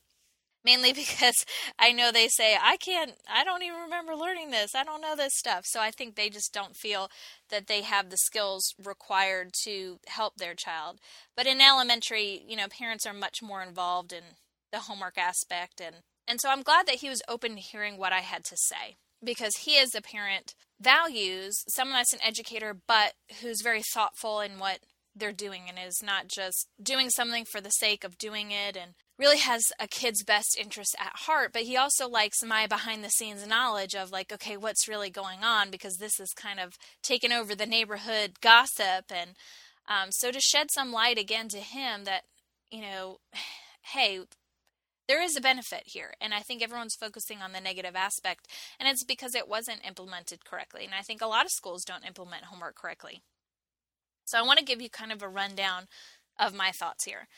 mainly 0.64 0.92
because 0.92 1.44
I 1.78 1.92
know 1.92 2.10
they 2.10 2.28
say, 2.28 2.56
I 2.60 2.76
can't, 2.76 3.12
I 3.32 3.44
don't 3.44 3.62
even 3.62 3.80
remember 3.80 4.14
learning 4.14 4.50
this. 4.50 4.74
I 4.74 4.84
don't 4.84 5.00
know 5.00 5.16
this 5.16 5.32
stuff. 5.34 5.64
So 5.66 5.80
I 5.80 5.90
think 5.90 6.14
they 6.14 6.28
just 6.28 6.52
don't 6.52 6.76
feel 6.76 7.08
that 7.50 7.66
they 7.66 7.82
have 7.82 8.10
the 8.10 8.16
skills 8.16 8.74
required 8.82 9.52
to 9.64 9.98
help 10.06 10.36
their 10.36 10.54
child. 10.54 10.98
But 11.36 11.46
in 11.46 11.60
elementary, 11.60 12.42
you 12.46 12.56
know, 12.56 12.68
parents 12.68 13.06
are 13.06 13.14
much 13.14 13.42
more 13.42 13.62
involved 13.62 14.12
in 14.12 14.22
the 14.72 14.80
homework 14.80 15.18
aspect. 15.18 15.80
And, 15.80 15.96
and 16.26 16.40
so 16.40 16.50
I'm 16.50 16.62
glad 16.62 16.86
that 16.86 16.96
he 16.96 17.08
was 17.08 17.22
open 17.28 17.56
to 17.56 17.60
hearing 17.60 17.98
what 17.98 18.12
I 18.12 18.20
had 18.20 18.44
to 18.44 18.56
say 18.56 18.96
because 19.24 19.52
he, 19.62 19.78
as 19.78 19.94
a 19.94 20.02
parent, 20.02 20.54
values 20.80 21.54
someone 21.68 21.96
that's 21.96 22.12
an 22.12 22.20
educator, 22.26 22.76
but 22.86 23.12
who's 23.40 23.62
very 23.62 23.82
thoughtful 23.94 24.40
in 24.40 24.58
what 24.58 24.80
they're 25.14 25.32
doing 25.32 25.64
and 25.68 25.78
is 25.78 26.00
not 26.02 26.28
just 26.28 26.68
doing 26.82 27.10
something 27.10 27.44
for 27.44 27.60
the 27.60 27.70
sake 27.70 28.04
of 28.04 28.18
doing 28.18 28.50
it 28.50 28.76
and 28.76 28.94
really 29.18 29.38
has 29.38 29.62
a 29.78 29.86
kid's 29.86 30.24
best 30.24 30.56
interest 30.58 30.96
at 30.98 31.12
heart, 31.26 31.52
but 31.52 31.62
he 31.62 31.76
also 31.76 32.08
likes 32.08 32.42
my 32.44 32.66
behind 32.66 33.04
the 33.04 33.10
scenes 33.10 33.46
knowledge 33.46 33.94
of 33.94 34.10
like, 34.10 34.32
okay, 34.32 34.56
what's 34.56 34.88
really 34.88 35.10
going 35.10 35.44
on 35.44 35.70
because 35.70 35.96
this 35.96 36.18
is 36.18 36.32
kind 36.34 36.58
of 36.58 36.74
taken 37.02 37.32
over 37.32 37.54
the 37.54 37.66
neighborhood 37.66 38.40
gossip. 38.40 39.04
And 39.14 39.30
um, 39.88 40.10
so 40.10 40.30
to 40.30 40.40
shed 40.40 40.68
some 40.72 40.92
light 40.92 41.18
again 41.18 41.48
to 41.48 41.58
him 41.58 42.04
that, 42.04 42.22
you 42.70 42.80
know, 42.80 43.18
hey, 43.92 44.20
there 45.08 45.22
is 45.22 45.36
a 45.36 45.40
benefit 45.40 45.82
here. 45.84 46.14
And 46.20 46.32
I 46.32 46.40
think 46.40 46.62
everyone's 46.62 46.94
focusing 46.94 47.42
on 47.42 47.52
the 47.52 47.60
negative 47.60 47.96
aspect. 47.96 48.48
And 48.78 48.88
it's 48.88 49.04
because 49.04 49.34
it 49.34 49.48
wasn't 49.48 49.86
implemented 49.86 50.44
correctly. 50.44 50.84
And 50.84 50.94
I 50.94 51.02
think 51.02 51.20
a 51.20 51.26
lot 51.26 51.44
of 51.44 51.50
schools 51.50 51.84
don't 51.84 52.06
implement 52.06 52.44
homework 52.44 52.76
correctly. 52.76 53.22
So 54.24 54.38
I 54.38 54.42
want 54.42 54.58
to 54.58 54.64
give 54.64 54.80
you 54.80 54.88
kind 54.88 55.12
of 55.12 55.22
a 55.22 55.28
rundown 55.28 55.86
of 56.38 56.54
my 56.54 56.70
thoughts 56.70 57.04
here. 57.04 57.28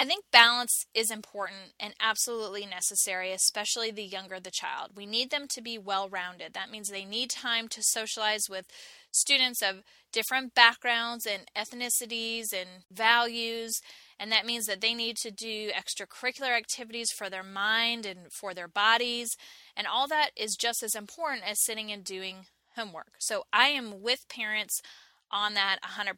I 0.00 0.04
think 0.04 0.26
balance 0.30 0.84
is 0.94 1.10
important 1.10 1.72
and 1.80 1.92
absolutely 1.98 2.64
necessary, 2.64 3.32
especially 3.32 3.90
the 3.90 4.04
younger 4.04 4.38
the 4.38 4.52
child. 4.52 4.92
We 4.94 5.06
need 5.06 5.30
them 5.30 5.48
to 5.48 5.60
be 5.60 5.76
well 5.76 6.08
rounded. 6.08 6.54
That 6.54 6.70
means 6.70 6.88
they 6.88 7.04
need 7.04 7.30
time 7.30 7.66
to 7.66 7.82
socialize 7.82 8.44
with 8.48 8.66
students 9.10 9.60
of 9.60 9.82
different 10.12 10.54
backgrounds 10.54 11.26
and 11.26 11.50
ethnicities 11.56 12.52
and 12.52 12.84
values. 12.92 13.80
And 14.20 14.30
that 14.30 14.46
means 14.46 14.66
that 14.66 14.80
they 14.80 14.94
need 14.94 15.16
to 15.16 15.32
do 15.32 15.72
extracurricular 15.72 16.56
activities 16.56 17.10
for 17.10 17.28
their 17.28 17.42
mind 17.42 18.06
and 18.06 18.32
for 18.32 18.54
their 18.54 18.68
bodies. 18.68 19.36
And 19.76 19.88
all 19.88 20.06
that 20.06 20.30
is 20.36 20.54
just 20.54 20.84
as 20.84 20.94
important 20.94 21.42
as 21.44 21.64
sitting 21.64 21.90
and 21.90 22.04
doing 22.04 22.46
homework. 22.76 23.14
So 23.18 23.46
I 23.52 23.70
am 23.70 24.00
with 24.00 24.28
parents 24.28 24.80
on 25.32 25.54
that 25.54 25.78
100%. 25.82 26.14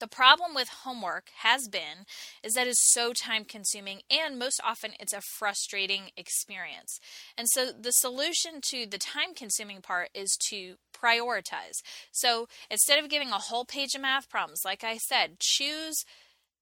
The 0.00 0.08
problem 0.08 0.54
with 0.54 0.68
homework 0.82 1.28
has 1.42 1.68
been 1.68 2.06
is 2.42 2.54
that 2.54 2.66
it's 2.66 2.92
so 2.92 3.12
time 3.12 3.44
consuming 3.44 4.00
and 4.10 4.38
most 4.38 4.60
often 4.64 4.92
it's 4.98 5.12
a 5.12 5.20
frustrating 5.20 6.10
experience. 6.16 6.98
And 7.36 7.46
so 7.50 7.70
the 7.70 7.92
solution 7.92 8.60
to 8.70 8.86
the 8.86 8.98
time 8.98 9.34
consuming 9.36 9.82
part 9.82 10.08
is 10.14 10.36
to 10.48 10.76
prioritize. 10.92 11.82
So 12.12 12.48
instead 12.70 12.98
of 12.98 13.10
giving 13.10 13.28
a 13.28 13.34
whole 13.34 13.66
page 13.66 13.94
of 13.94 14.00
math 14.00 14.30
problems, 14.30 14.62
like 14.64 14.82
I 14.82 14.96
said, 14.96 15.38
choose 15.38 16.04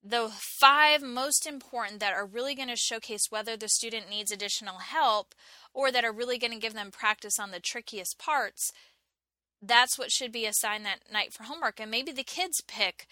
the 0.02 0.30
five 0.60 1.02
most 1.02 1.46
important 1.46 2.00
that 2.00 2.14
are 2.14 2.26
really 2.26 2.54
going 2.54 2.68
to 2.68 2.76
showcase 2.76 3.26
whether 3.30 3.56
the 3.56 3.68
student 3.68 4.10
needs 4.10 4.32
additional 4.32 4.78
help 4.78 5.34
or 5.72 5.92
that 5.92 6.04
are 6.04 6.12
really 6.12 6.38
going 6.38 6.52
to 6.52 6.58
give 6.58 6.74
them 6.74 6.90
practice 6.90 7.38
on 7.38 7.50
the 7.50 7.60
trickiest 7.60 8.18
parts. 8.18 8.72
That's 9.60 9.98
what 9.98 10.12
should 10.12 10.32
be 10.32 10.46
assigned 10.46 10.84
that 10.84 11.00
night 11.12 11.32
for 11.32 11.44
homework. 11.44 11.80
And 11.80 11.90
maybe 11.90 12.12
the 12.12 12.22
kids 12.22 12.62
pick 12.66 13.06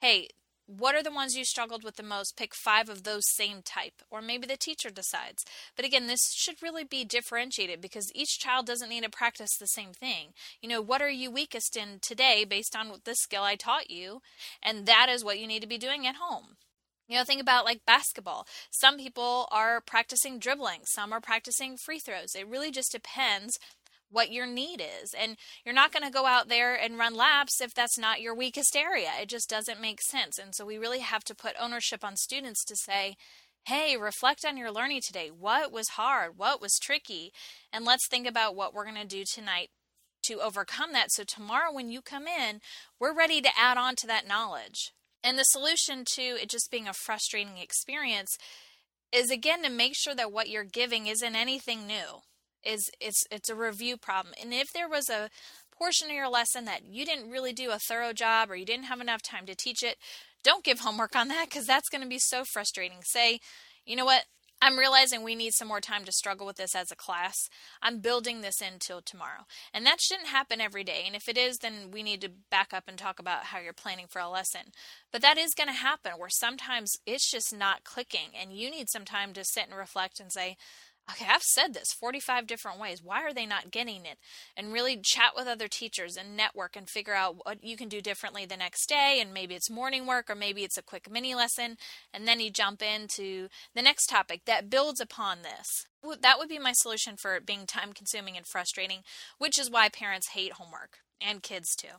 hey, 0.00 0.28
what 0.68 0.94
are 0.94 1.02
the 1.02 1.10
ones 1.10 1.34
you 1.34 1.46
struggled 1.46 1.82
with 1.82 1.96
the 1.96 2.02
most? 2.02 2.36
Pick 2.36 2.54
five 2.54 2.90
of 2.90 3.02
those 3.02 3.22
same 3.34 3.62
type, 3.62 4.02
or 4.10 4.20
maybe 4.20 4.46
the 4.46 4.58
teacher 4.58 4.90
decides. 4.90 5.42
But 5.74 5.86
again, 5.86 6.06
this 6.06 6.20
should 6.34 6.62
really 6.62 6.84
be 6.84 7.04
differentiated 7.04 7.80
because 7.80 8.12
each 8.14 8.38
child 8.38 8.66
doesn't 8.66 8.90
need 8.90 9.02
to 9.04 9.08
practice 9.08 9.56
the 9.58 9.66
same 9.66 9.92
thing. 9.92 10.34
You 10.60 10.68
know, 10.68 10.82
what 10.82 11.00
are 11.00 11.08
you 11.08 11.30
weakest 11.30 11.74
in 11.74 12.00
today 12.02 12.44
based 12.44 12.76
on 12.76 12.92
the 13.04 13.14
skill 13.14 13.44
I 13.44 13.56
taught 13.56 13.90
you? 13.90 14.20
And 14.62 14.84
that 14.84 15.08
is 15.08 15.24
what 15.24 15.38
you 15.38 15.46
need 15.46 15.62
to 15.62 15.66
be 15.66 15.78
doing 15.78 16.06
at 16.06 16.16
home. 16.16 16.56
You 17.08 17.16
know, 17.16 17.24
think 17.24 17.40
about 17.40 17.64
like 17.64 17.86
basketball. 17.86 18.46
Some 18.70 18.98
people 18.98 19.48
are 19.50 19.80
practicing 19.80 20.38
dribbling, 20.38 20.80
some 20.84 21.14
are 21.14 21.20
practicing 21.20 21.78
free 21.78 21.98
throws. 21.98 22.34
It 22.34 22.46
really 22.46 22.70
just 22.70 22.92
depends 22.92 23.58
what 24.10 24.32
your 24.32 24.46
need 24.46 24.80
is. 24.80 25.14
And 25.18 25.36
you're 25.64 25.74
not 25.74 25.92
going 25.92 26.04
to 26.04 26.10
go 26.10 26.26
out 26.26 26.48
there 26.48 26.74
and 26.74 26.98
run 26.98 27.14
laps 27.14 27.60
if 27.60 27.74
that's 27.74 27.98
not 27.98 28.20
your 28.20 28.34
weakest 28.34 28.76
area. 28.76 29.10
It 29.20 29.28
just 29.28 29.48
doesn't 29.48 29.80
make 29.80 30.00
sense. 30.00 30.38
And 30.38 30.54
so 30.54 30.64
we 30.64 30.78
really 30.78 31.00
have 31.00 31.24
to 31.24 31.34
put 31.34 31.54
ownership 31.60 32.04
on 32.04 32.16
students 32.16 32.64
to 32.64 32.76
say, 32.76 33.16
hey, 33.66 33.96
reflect 33.96 34.44
on 34.46 34.56
your 34.56 34.72
learning 34.72 35.02
today. 35.06 35.30
What 35.36 35.70
was 35.72 35.88
hard? 35.90 36.32
What 36.36 36.60
was 36.60 36.78
tricky? 36.80 37.32
And 37.72 37.84
let's 37.84 38.08
think 38.08 38.26
about 38.26 38.56
what 38.56 38.72
we're 38.72 38.84
going 38.84 38.96
to 38.96 39.06
do 39.06 39.24
tonight 39.24 39.68
to 40.24 40.40
overcome 40.40 40.92
that. 40.92 41.10
So 41.10 41.24
tomorrow 41.24 41.72
when 41.72 41.90
you 41.90 42.00
come 42.00 42.26
in, 42.26 42.60
we're 42.98 43.14
ready 43.14 43.40
to 43.40 43.50
add 43.58 43.76
on 43.76 43.94
to 43.96 44.06
that 44.06 44.26
knowledge. 44.26 44.92
And 45.22 45.38
the 45.38 45.44
solution 45.44 46.04
to 46.14 46.22
it 46.22 46.48
just 46.48 46.70
being 46.70 46.88
a 46.88 46.92
frustrating 46.92 47.58
experience 47.58 48.36
is 49.12 49.30
again 49.30 49.62
to 49.62 49.70
make 49.70 49.94
sure 49.96 50.14
that 50.14 50.32
what 50.32 50.48
you're 50.48 50.64
giving 50.64 51.06
isn't 51.06 51.34
anything 51.34 51.86
new 51.86 52.22
is 52.68 52.90
it's 53.00 53.24
it's 53.30 53.48
a 53.48 53.54
review 53.54 53.96
problem. 53.96 54.34
And 54.40 54.52
if 54.52 54.72
there 54.72 54.88
was 54.88 55.08
a 55.08 55.30
portion 55.76 56.08
of 56.08 56.14
your 56.14 56.28
lesson 56.28 56.64
that 56.66 56.84
you 56.84 57.04
didn't 57.04 57.30
really 57.30 57.52
do 57.52 57.70
a 57.70 57.78
thorough 57.78 58.12
job 58.12 58.50
or 58.50 58.56
you 58.56 58.66
didn't 58.66 58.86
have 58.86 59.00
enough 59.00 59.22
time 59.22 59.46
to 59.46 59.54
teach 59.54 59.82
it, 59.82 59.96
don't 60.42 60.64
give 60.64 60.80
homework 60.80 61.16
on 61.16 61.28
that 61.28 61.46
because 61.48 61.66
that's 61.66 61.88
going 61.88 62.02
to 62.02 62.08
be 62.08 62.18
so 62.18 62.44
frustrating. 62.44 62.98
Say, 63.02 63.40
you 63.86 63.96
know 63.96 64.04
what? 64.04 64.24
I'm 64.60 64.78
realizing 64.78 65.22
we 65.22 65.36
need 65.36 65.52
some 65.54 65.68
more 65.68 65.80
time 65.80 66.04
to 66.04 66.10
struggle 66.10 66.44
with 66.44 66.56
this 66.56 66.74
as 66.74 66.90
a 66.90 66.96
class. 66.96 67.48
I'm 67.80 68.00
building 68.00 68.40
this 68.40 68.60
until 68.60 69.00
tomorrow. 69.00 69.46
And 69.72 69.86
that 69.86 70.00
shouldn't 70.00 70.28
happen 70.28 70.60
every 70.60 70.82
day. 70.82 71.04
And 71.06 71.14
if 71.14 71.28
it 71.28 71.38
is, 71.38 71.58
then 71.58 71.92
we 71.92 72.02
need 72.02 72.20
to 72.22 72.30
back 72.50 72.74
up 72.74 72.84
and 72.88 72.98
talk 72.98 73.20
about 73.20 73.44
how 73.44 73.60
you're 73.60 73.72
planning 73.72 74.06
for 74.08 74.18
a 74.18 74.28
lesson. 74.28 74.72
But 75.12 75.22
that 75.22 75.38
is 75.38 75.54
going 75.54 75.68
to 75.68 75.74
happen 75.74 76.12
where 76.18 76.28
sometimes 76.28 76.96
it's 77.06 77.30
just 77.30 77.54
not 77.54 77.84
clicking 77.84 78.30
and 78.38 78.52
you 78.52 78.68
need 78.68 78.88
some 78.90 79.04
time 79.04 79.32
to 79.34 79.44
sit 79.44 79.68
and 79.68 79.78
reflect 79.78 80.18
and 80.18 80.32
say, 80.32 80.56
okay, 81.10 81.26
I've 81.28 81.42
said 81.42 81.74
this 81.74 81.92
45 81.92 82.46
different 82.46 82.78
ways. 82.80 83.02
Why 83.02 83.22
are 83.22 83.32
they 83.32 83.46
not 83.46 83.70
getting 83.70 84.04
it? 84.04 84.18
And 84.56 84.72
really 84.72 85.00
chat 85.02 85.32
with 85.36 85.46
other 85.46 85.68
teachers 85.68 86.16
and 86.16 86.36
network 86.36 86.76
and 86.76 86.88
figure 86.88 87.14
out 87.14 87.36
what 87.44 87.64
you 87.64 87.76
can 87.76 87.88
do 87.88 88.00
differently 88.00 88.44
the 88.44 88.56
next 88.56 88.88
day. 88.88 89.18
And 89.20 89.32
maybe 89.32 89.54
it's 89.54 89.70
morning 89.70 90.06
work 90.06 90.28
or 90.28 90.34
maybe 90.34 90.64
it's 90.64 90.78
a 90.78 90.82
quick 90.82 91.10
mini 91.10 91.34
lesson. 91.34 91.76
And 92.12 92.26
then 92.26 92.40
you 92.40 92.50
jump 92.50 92.82
into 92.82 93.48
the 93.74 93.82
next 93.82 94.06
topic 94.06 94.42
that 94.46 94.70
builds 94.70 95.00
upon 95.00 95.38
this. 95.42 95.86
That 96.20 96.38
would 96.38 96.48
be 96.48 96.58
my 96.58 96.72
solution 96.74 97.16
for 97.16 97.36
it 97.36 97.46
being 97.46 97.66
time 97.66 97.92
consuming 97.92 98.36
and 98.36 98.46
frustrating, 98.46 99.00
which 99.38 99.58
is 99.58 99.70
why 99.70 99.88
parents 99.88 100.30
hate 100.30 100.54
homework 100.54 100.98
and 101.20 101.42
kids 101.42 101.74
too. 101.76 101.98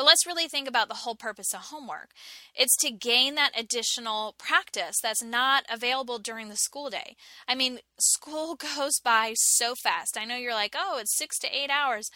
But 0.00 0.06
let's 0.06 0.26
really 0.26 0.48
think 0.48 0.66
about 0.66 0.88
the 0.88 0.94
whole 0.94 1.14
purpose 1.14 1.52
of 1.52 1.60
homework. 1.64 2.12
It's 2.54 2.74
to 2.78 2.90
gain 2.90 3.34
that 3.34 3.52
additional 3.54 4.34
practice 4.38 4.96
that's 4.98 5.22
not 5.22 5.64
available 5.70 6.18
during 6.18 6.48
the 6.48 6.56
school 6.56 6.88
day. 6.88 7.16
I 7.46 7.54
mean, 7.54 7.80
school 8.00 8.54
goes 8.54 8.98
by 9.04 9.34
so 9.36 9.74
fast. 9.74 10.16
I 10.16 10.24
know 10.24 10.36
you're 10.36 10.54
like, 10.54 10.74
oh, 10.74 10.96
it's 10.98 11.14
six 11.18 11.38
to 11.40 11.54
eight 11.54 11.68
hours. 11.68 12.08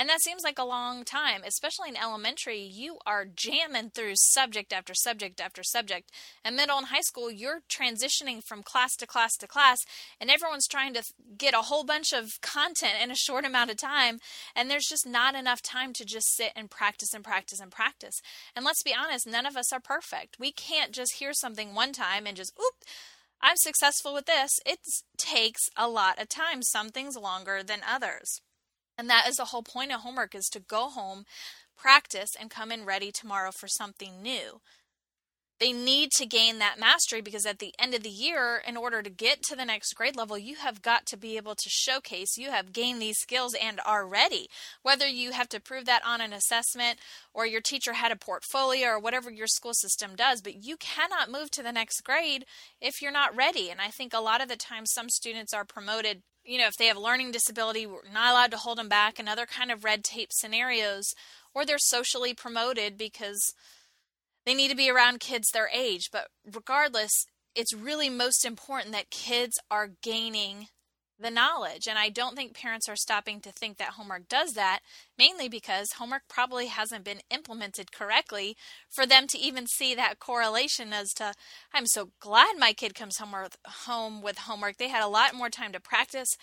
And 0.00 0.08
that 0.08 0.22
seems 0.22 0.42
like 0.42 0.58
a 0.58 0.64
long 0.64 1.04
time, 1.04 1.42
especially 1.44 1.90
in 1.90 1.96
elementary. 1.96 2.62
You 2.62 2.96
are 3.04 3.26
jamming 3.26 3.90
through 3.90 4.14
subject 4.14 4.72
after 4.72 4.94
subject 4.94 5.42
after 5.42 5.62
subject. 5.62 6.10
In 6.42 6.56
middle 6.56 6.78
and 6.78 6.86
high 6.86 7.02
school, 7.02 7.30
you're 7.30 7.60
transitioning 7.68 8.42
from 8.42 8.62
class 8.62 8.96
to 8.96 9.06
class 9.06 9.36
to 9.40 9.46
class, 9.46 9.76
and 10.18 10.30
everyone's 10.30 10.66
trying 10.66 10.94
to 10.94 11.02
get 11.36 11.52
a 11.52 11.68
whole 11.68 11.84
bunch 11.84 12.14
of 12.14 12.30
content 12.40 12.94
in 13.02 13.10
a 13.10 13.14
short 13.14 13.44
amount 13.44 13.70
of 13.70 13.76
time. 13.76 14.20
And 14.56 14.70
there's 14.70 14.88
just 14.88 15.06
not 15.06 15.34
enough 15.34 15.60
time 15.60 15.92
to 15.92 16.06
just 16.06 16.34
sit 16.34 16.52
and 16.56 16.70
practice 16.70 17.12
and 17.12 17.22
practice 17.22 17.60
and 17.60 17.70
practice. 17.70 18.22
And 18.56 18.64
let's 18.64 18.82
be 18.82 18.94
honest, 18.98 19.26
none 19.26 19.44
of 19.44 19.54
us 19.54 19.70
are 19.70 19.80
perfect. 19.80 20.38
We 20.40 20.50
can't 20.50 20.92
just 20.92 21.16
hear 21.18 21.34
something 21.34 21.74
one 21.74 21.92
time 21.92 22.26
and 22.26 22.38
just, 22.38 22.54
oop, 22.58 22.88
I'm 23.42 23.58
successful 23.58 24.14
with 24.14 24.24
this. 24.24 24.50
It 24.64 24.78
takes 25.18 25.60
a 25.76 25.90
lot 25.90 26.18
of 26.18 26.30
time, 26.30 26.62
some 26.62 26.88
things 26.88 27.16
longer 27.16 27.62
than 27.62 27.80
others. 27.86 28.40
And 29.00 29.08
that 29.08 29.26
is 29.26 29.36
the 29.36 29.46
whole 29.46 29.62
point 29.62 29.92
of 29.92 30.02
homework 30.02 30.34
is 30.34 30.50
to 30.50 30.60
go 30.60 30.90
home, 30.90 31.24
practice, 31.74 32.36
and 32.38 32.50
come 32.50 32.70
in 32.70 32.84
ready 32.84 33.10
tomorrow 33.10 33.50
for 33.50 33.66
something 33.66 34.20
new. 34.22 34.60
they 35.60 35.72
need 35.72 36.10
to 36.10 36.24
gain 36.24 36.58
that 36.58 36.80
mastery 36.80 37.20
because 37.20 37.44
at 37.44 37.58
the 37.58 37.74
end 37.78 37.94
of 37.94 38.02
the 38.02 38.08
year, 38.08 38.62
in 38.66 38.78
order 38.78 39.02
to 39.02 39.10
get 39.10 39.42
to 39.42 39.54
the 39.54 39.64
next 39.64 39.92
grade 39.94 40.16
level, 40.16 40.38
you 40.38 40.56
have 40.56 40.80
got 40.80 41.04
to 41.04 41.18
be 41.18 41.36
able 41.36 41.54
to 41.54 41.68
showcase 41.68 42.38
you 42.38 42.50
have 42.50 42.72
gained 42.72 43.00
these 43.00 43.18
skills 43.18 43.54
and 43.54 43.78
are 43.84 44.06
ready. 44.06 44.48
Whether 44.82 45.06
you 45.06 45.32
have 45.32 45.50
to 45.50 45.60
prove 45.60 45.84
that 45.84 46.00
on 46.06 46.22
an 46.22 46.32
assessment 46.32 46.98
or 47.34 47.46
your 47.46 47.60
teacher 47.60 47.92
had 47.92 48.10
a 48.10 48.16
portfolio 48.16 48.88
or 48.88 48.98
whatever 48.98 49.30
your 49.30 49.46
school 49.46 49.74
system 49.74 50.16
does, 50.16 50.40
but 50.40 50.64
you 50.64 50.78
cannot 50.78 51.30
move 51.30 51.50
to 51.52 51.62
the 51.62 51.72
next 51.72 52.00
grade 52.04 52.46
if 52.80 53.02
you're 53.02 53.12
not 53.12 53.36
ready. 53.36 53.70
And 53.70 53.82
I 53.82 53.88
think 53.88 54.14
a 54.14 54.20
lot 54.20 54.40
of 54.40 54.48
the 54.48 54.56
time 54.56 54.86
some 54.86 55.10
students 55.10 55.52
are 55.52 55.66
promoted 55.66 56.22
you 56.50 56.58
know, 56.58 56.66
if 56.66 56.74
they 56.78 56.86
have 56.86 56.96
a 56.96 57.00
learning 57.00 57.30
disability, 57.30 57.86
we're 57.86 58.00
not 58.12 58.32
allowed 58.32 58.50
to 58.50 58.56
hold 58.56 58.78
them 58.78 58.88
back 58.88 59.20
and 59.20 59.28
other 59.28 59.46
kind 59.46 59.70
of 59.70 59.84
red 59.84 60.02
tape 60.02 60.30
scenarios, 60.32 61.14
or 61.54 61.64
they're 61.64 61.78
socially 61.78 62.34
promoted 62.34 62.98
because 62.98 63.54
they 64.44 64.54
need 64.54 64.68
to 64.68 64.76
be 64.76 64.90
around 64.90 65.20
kids 65.20 65.48
their 65.52 65.70
age. 65.72 66.08
But 66.10 66.26
regardless, 66.44 67.12
it's 67.54 67.72
really 67.72 68.10
most 68.10 68.44
important 68.44 68.92
that 68.92 69.10
kids 69.10 69.60
are 69.70 69.92
gaining 70.02 70.66
the 71.20 71.30
knowledge. 71.30 71.86
And 71.86 71.98
I 71.98 72.08
don't 72.08 72.36
think 72.36 72.54
parents 72.54 72.88
are 72.88 72.96
stopping 72.96 73.40
to 73.40 73.52
think 73.52 73.78
that 73.78 73.90
homework 73.90 74.28
does 74.28 74.52
that, 74.52 74.80
mainly 75.18 75.48
because 75.48 75.92
homework 75.92 76.22
probably 76.28 76.66
hasn't 76.66 77.04
been 77.04 77.20
implemented 77.30 77.92
correctly 77.92 78.56
for 78.88 79.06
them 79.06 79.26
to 79.28 79.38
even 79.38 79.66
see 79.66 79.94
that 79.94 80.18
correlation 80.18 80.92
as 80.92 81.12
to, 81.14 81.34
I'm 81.72 81.86
so 81.86 82.10
glad 82.20 82.58
my 82.58 82.72
kid 82.72 82.94
comes 82.94 83.18
home 83.18 83.32
with, 83.32 83.56
home 83.64 84.22
with 84.22 84.38
homework. 84.38 84.76
They 84.76 84.88
had 84.88 85.04
a 85.04 85.08
lot 85.08 85.34
more 85.34 85.50
time 85.50 85.72
to 85.72 85.80
practice 85.80 86.36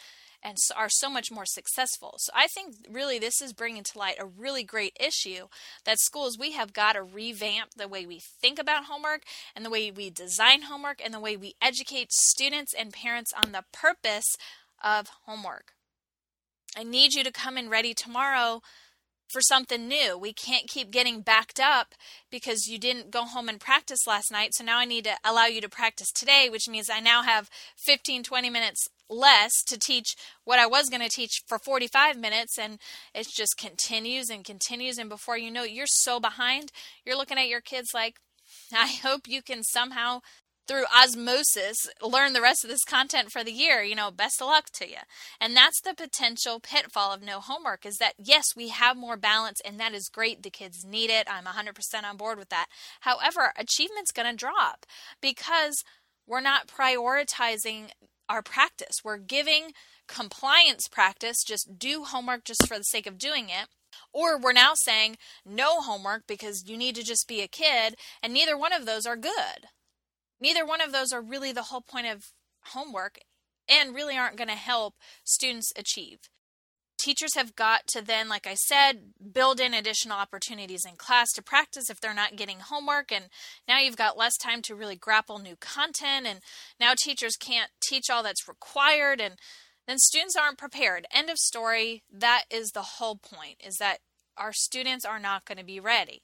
and 0.43 0.57
are 0.75 0.89
so 0.89 1.09
much 1.09 1.31
more 1.31 1.45
successful. 1.45 2.15
So 2.19 2.31
I 2.35 2.47
think 2.47 2.75
really 2.89 3.19
this 3.19 3.41
is 3.41 3.53
bringing 3.53 3.83
to 3.83 3.97
light 3.97 4.17
a 4.19 4.25
really 4.25 4.63
great 4.63 4.95
issue 4.99 5.47
that 5.85 5.99
schools 5.99 6.37
we 6.37 6.51
have 6.51 6.73
got 6.73 6.93
to 6.93 7.03
revamp 7.03 7.71
the 7.75 7.87
way 7.87 8.05
we 8.05 8.19
think 8.19 8.59
about 8.59 8.85
homework 8.85 9.23
and 9.55 9.65
the 9.65 9.69
way 9.69 9.91
we 9.91 10.09
design 10.09 10.63
homework 10.63 11.01
and 11.03 11.13
the 11.13 11.19
way 11.19 11.35
we 11.35 11.55
educate 11.61 12.11
students 12.11 12.73
and 12.73 12.93
parents 12.93 13.33
on 13.33 13.51
the 13.51 13.63
purpose 13.73 14.35
of 14.83 15.09
homework. 15.25 15.73
I 16.75 16.83
need 16.83 17.13
you 17.13 17.23
to 17.23 17.31
come 17.31 17.57
in 17.57 17.69
ready 17.69 17.93
tomorrow 17.93 18.61
for 19.27 19.41
something 19.41 19.87
new. 19.87 20.17
We 20.17 20.31
can't 20.33 20.67
keep 20.67 20.91
getting 20.91 21.21
backed 21.21 21.59
up 21.59 21.93
because 22.31 22.67
you 22.67 22.77
didn't 22.79 23.11
go 23.11 23.23
home 23.23 23.49
and 23.49 23.59
practice 23.59 24.07
last 24.07 24.31
night. 24.31 24.53
So 24.53 24.63
now 24.63 24.77
I 24.77 24.85
need 24.85 25.03
to 25.05 25.17
allow 25.23 25.45
you 25.45 25.59
to 25.61 25.69
practice 25.69 26.11
today, 26.11 26.47
which 26.49 26.69
means 26.69 26.89
I 26.89 26.99
now 26.99 27.23
have 27.23 27.49
15, 27.77 28.23
20 28.23 28.49
minutes 28.49 28.87
less 29.09 29.51
to 29.67 29.77
teach 29.77 30.15
what 30.43 30.59
I 30.59 30.65
was 30.65 30.89
going 30.89 31.01
to 31.01 31.09
teach 31.09 31.41
for 31.47 31.59
45 31.59 32.17
minutes. 32.17 32.57
And 32.57 32.79
it 33.13 33.27
just 33.27 33.57
continues 33.57 34.29
and 34.29 34.45
continues. 34.45 34.97
And 34.97 35.09
before 35.09 35.37
you 35.37 35.51
know 35.51 35.63
it, 35.63 35.71
you're 35.71 35.87
so 35.87 36.19
behind. 36.19 36.71
You're 37.05 37.17
looking 37.17 37.37
at 37.37 37.49
your 37.49 37.61
kids 37.61 37.89
like, 37.93 38.15
I 38.73 38.87
hope 38.87 39.27
you 39.27 39.41
can 39.41 39.63
somehow 39.63 40.21
through 40.67 40.85
osmosis 40.95 41.87
learn 42.01 42.33
the 42.33 42.41
rest 42.41 42.63
of 42.63 42.69
this 42.69 42.83
content 42.83 43.31
for 43.31 43.43
the 43.43 43.51
year 43.51 43.81
you 43.81 43.95
know 43.95 44.11
best 44.11 44.41
of 44.41 44.47
luck 44.47 44.65
to 44.73 44.87
you 44.87 44.97
and 45.39 45.55
that's 45.55 45.81
the 45.81 45.93
potential 45.93 46.59
pitfall 46.59 47.13
of 47.13 47.21
no 47.21 47.39
homework 47.39 47.85
is 47.85 47.97
that 47.97 48.13
yes 48.17 48.43
we 48.55 48.69
have 48.69 48.97
more 48.97 49.17
balance 49.17 49.59
and 49.65 49.79
that 49.79 49.93
is 49.93 50.09
great. 50.09 50.43
The 50.43 50.49
kids 50.49 50.85
need 50.85 51.09
it. 51.09 51.27
I'm 51.29 51.45
100% 51.45 52.03
on 52.03 52.17
board 52.17 52.37
with 52.37 52.49
that. 52.49 52.67
However 53.01 53.53
achievement's 53.57 54.11
going 54.11 54.29
to 54.29 54.35
drop 54.35 54.85
because 55.21 55.83
we're 56.25 56.41
not 56.41 56.67
prioritizing 56.67 57.89
our 58.29 58.41
practice. 58.41 58.97
We're 59.03 59.17
giving 59.17 59.71
compliance 60.07 60.87
practice 60.87 61.43
just 61.45 61.77
do 61.77 62.03
homework 62.03 62.43
just 62.43 62.67
for 62.67 62.77
the 62.77 62.83
sake 62.83 63.07
of 63.07 63.17
doing 63.17 63.49
it. 63.49 63.67
Or 64.13 64.37
we're 64.37 64.53
now 64.53 64.73
saying 64.75 65.17
no 65.45 65.81
homework 65.81 66.23
because 66.27 66.63
you 66.67 66.77
need 66.77 66.95
to 66.95 67.03
just 67.03 67.27
be 67.27 67.41
a 67.41 67.47
kid, 67.47 67.95
and 68.21 68.33
neither 68.33 68.57
one 68.57 68.73
of 68.73 68.85
those 68.85 69.05
are 69.05 69.15
good. 69.15 69.69
Neither 70.39 70.65
one 70.65 70.81
of 70.81 70.91
those 70.91 71.11
are 71.11 71.21
really 71.21 71.51
the 71.51 71.63
whole 71.63 71.81
point 71.81 72.07
of 72.07 72.25
homework 72.65 73.17
and 73.69 73.95
really 73.95 74.17
aren't 74.17 74.37
going 74.37 74.49
to 74.49 74.55
help 74.55 74.95
students 75.23 75.71
achieve. 75.75 76.19
Teachers 76.99 77.35
have 77.35 77.55
got 77.55 77.85
to 77.87 78.01
then, 78.01 78.27
like 78.27 78.47
I 78.47 78.55
said, 78.55 79.13
build 79.31 79.59
in 79.59 79.73
additional 79.73 80.17
opportunities 80.17 80.83
in 80.83 80.95
class 80.95 81.31
to 81.33 81.43
practice 81.43 81.89
if 81.89 82.01
they're 82.01 82.13
not 82.13 82.35
getting 82.35 82.59
homework. 82.59 83.11
And 83.11 83.25
now 83.67 83.79
you've 83.79 83.97
got 83.97 84.17
less 84.17 84.35
time 84.35 84.63
to 84.63 84.75
really 84.75 84.95
grapple 84.95 85.37
new 85.37 85.55
content. 85.55 86.25
And 86.25 86.39
now 86.79 86.93
teachers 86.97 87.35
can't 87.35 87.69
teach 87.87 88.09
all 88.09 88.23
that's 88.23 88.47
required. 88.47 89.21
And 89.21 89.35
then 89.87 89.99
students 89.99 90.35
aren't 90.35 90.57
prepared. 90.57 91.05
End 91.13 91.29
of 91.29 91.37
story. 91.37 92.03
That 92.11 92.45
is 92.49 92.71
the 92.71 92.81
whole 92.81 93.15
point, 93.15 93.57
is 93.65 93.77
that 93.77 93.99
our 94.35 94.51
students 94.51 95.05
are 95.05 95.19
not 95.19 95.45
going 95.45 95.59
to 95.59 95.63
be 95.63 95.79
ready. 95.79 96.21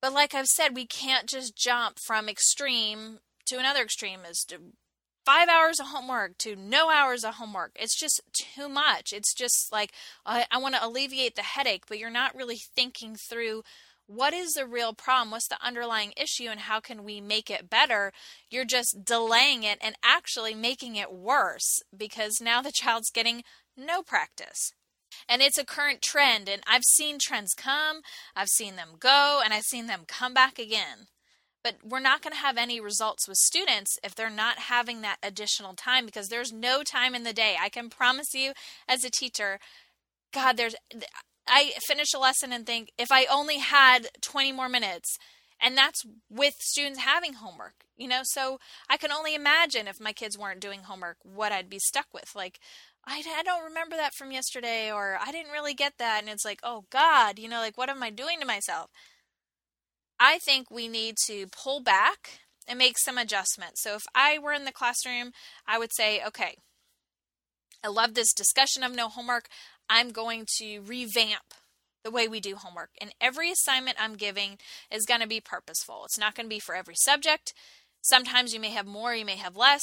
But 0.00 0.14
like 0.14 0.34
I've 0.34 0.46
said, 0.46 0.74
we 0.74 0.86
can't 0.86 1.28
just 1.28 1.56
jump 1.56 1.98
from 2.06 2.28
extreme 2.28 3.18
to 3.46 3.58
another 3.58 3.82
extreme 3.82 4.20
is 4.28 4.44
to 4.48 4.58
five 5.24 5.48
hours 5.48 5.80
of 5.80 5.86
homework 5.86 6.38
to 6.38 6.54
no 6.54 6.90
hours 6.90 7.24
of 7.24 7.34
homework. 7.34 7.72
It's 7.74 7.98
just 7.98 8.22
too 8.32 8.68
much. 8.68 9.12
It's 9.12 9.34
just 9.34 9.72
like, 9.72 9.92
I, 10.24 10.46
I 10.50 10.58
want 10.58 10.76
to 10.76 10.86
alleviate 10.86 11.34
the 11.34 11.42
headache, 11.42 11.84
but 11.88 11.98
you're 11.98 12.10
not 12.10 12.36
really 12.36 12.58
thinking 12.76 13.16
through 13.16 13.62
what 14.06 14.32
is 14.32 14.52
the 14.52 14.66
real 14.66 14.94
problem? 14.94 15.32
What's 15.32 15.48
the 15.48 15.58
underlying 15.60 16.12
issue 16.16 16.48
and 16.48 16.60
how 16.60 16.78
can 16.78 17.02
we 17.02 17.20
make 17.20 17.50
it 17.50 17.68
better? 17.68 18.12
You're 18.48 18.64
just 18.64 19.04
delaying 19.04 19.64
it 19.64 19.78
and 19.80 19.96
actually 20.04 20.54
making 20.54 20.94
it 20.94 21.12
worse 21.12 21.80
because 21.96 22.40
now 22.40 22.62
the 22.62 22.72
child's 22.72 23.10
getting 23.10 23.42
no 23.76 24.02
practice. 24.02 24.72
And 25.28 25.42
it's 25.42 25.58
a 25.58 25.64
current 25.64 26.02
trend, 26.02 26.48
and 26.48 26.62
I've 26.66 26.84
seen 26.84 27.18
trends 27.20 27.54
come, 27.54 28.02
I've 28.34 28.48
seen 28.48 28.76
them 28.76 28.90
go, 28.98 29.40
and 29.42 29.54
I've 29.54 29.62
seen 29.62 29.86
them 29.86 30.02
come 30.06 30.34
back 30.34 30.58
again. 30.58 31.08
But 31.66 31.78
we're 31.82 31.98
not 31.98 32.22
going 32.22 32.32
to 32.32 32.38
have 32.38 32.56
any 32.56 32.78
results 32.78 33.26
with 33.26 33.38
students 33.38 33.98
if 34.04 34.14
they're 34.14 34.30
not 34.30 34.56
having 34.70 35.00
that 35.00 35.16
additional 35.20 35.74
time 35.74 36.06
because 36.06 36.28
there's 36.28 36.52
no 36.52 36.84
time 36.84 37.12
in 37.12 37.24
the 37.24 37.32
day. 37.32 37.56
I 37.60 37.70
can 37.70 37.90
promise 37.90 38.34
you, 38.34 38.52
as 38.88 39.02
a 39.02 39.10
teacher, 39.10 39.58
God, 40.32 40.56
there's. 40.56 40.76
I 41.48 41.72
finish 41.84 42.14
a 42.14 42.20
lesson 42.20 42.52
and 42.52 42.64
think 42.64 42.92
if 42.96 43.10
I 43.10 43.24
only 43.24 43.58
had 43.58 44.06
20 44.22 44.52
more 44.52 44.68
minutes, 44.68 45.18
and 45.60 45.76
that's 45.76 46.06
with 46.30 46.54
students 46.60 47.00
having 47.00 47.32
homework, 47.32 47.84
you 47.96 48.06
know. 48.06 48.20
So 48.22 48.60
I 48.88 48.96
can 48.96 49.10
only 49.10 49.34
imagine 49.34 49.88
if 49.88 50.00
my 50.00 50.12
kids 50.12 50.38
weren't 50.38 50.60
doing 50.60 50.82
homework, 50.84 51.16
what 51.24 51.50
I'd 51.50 51.68
be 51.68 51.80
stuck 51.80 52.06
with. 52.14 52.30
Like, 52.36 52.60
I, 53.04 53.24
I 53.36 53.42
don't 53.42 53.64
remember 53.64 53.96
that 53.96 54.14
from 54.14 54.30
yesterday, 54.30 54.92
or 54.92 55.18
I 55.20 55.32
didn't 55.32 55.50
really 55.50 55.74
get 55.74 55.94
that, 55.98 56.20
and 56.20 56.30
it's 56.30 56.44
like, 56.44 56.60
oh 56.62 56.84
God, 56.90 57.40
you 57.40 57.48
know, 57.48 57.58
like 57.58 57.76
what 57.76 57.90
am 57.90 58.04
I 58.04 58.10
doing 58.10 58.38
to 58.38 58.46
myself? 58.46 58.88
I 60.18 60.38
think 60.38 60.70
we 60.70 60.88
need 60.88 61.16
to 61.26 61.46
pull 61.46 61.80
back 61.80 62.40
and 62.68 62.78
make 62.78 62.98
some 62.98 63.18
adjustments. 63.18 63.82
So 63.82 63.94
if 63.94 64.02
I 64.14 64.38
were 64.38 64.52
in 64.52 64.64
the 64.64 64.72
classroom, 64.72 65.32
I 65.66 65.78
would 65.78 65.90
say, 65.94 66.20
okay, 66.26 66.56
I 67.84 67.88
love 67.88 68.14
this 68.14 68.32
discussion 68.32 68.82
of 68.82 68.94
no 68.94 69.08
homework. 69.08 69.48
I'm 69.88 70.10
going 70.10 70.46
to 70.58 70.80
revamp 70.80 71.54
the 72.02 72.10
way 72.10 72.28
we 72.28 72.40
do 72.40 72.56
homework. 72.56 72.90
And 73.00 73.12
every 73.20 73.50
assignment 73.50 73.96
I'm 74.00 74.14
giving 74.14 74.58
is 74.90 75.06
going 75.06 75.20
to 75.20 75.26
be 75.26 75.40
purposeful. 75.40 76.02
It's 76.04 76.18
not 76.18 76.34
going 76.34 76.46
to 76.46 76.54
be 76.54 76.60
for 76.60 76.74
every 76.74 76.94
subject. 76.96 77.52
Sometimes 78.00 78.54
you 78.54 78.60
may 78.60 78.70
have 78.70 78.86
more, 78.86 79.14
you 79.14 79.24
may 79.24 79.36
have 79.36 79.56
less. 79.56 79.82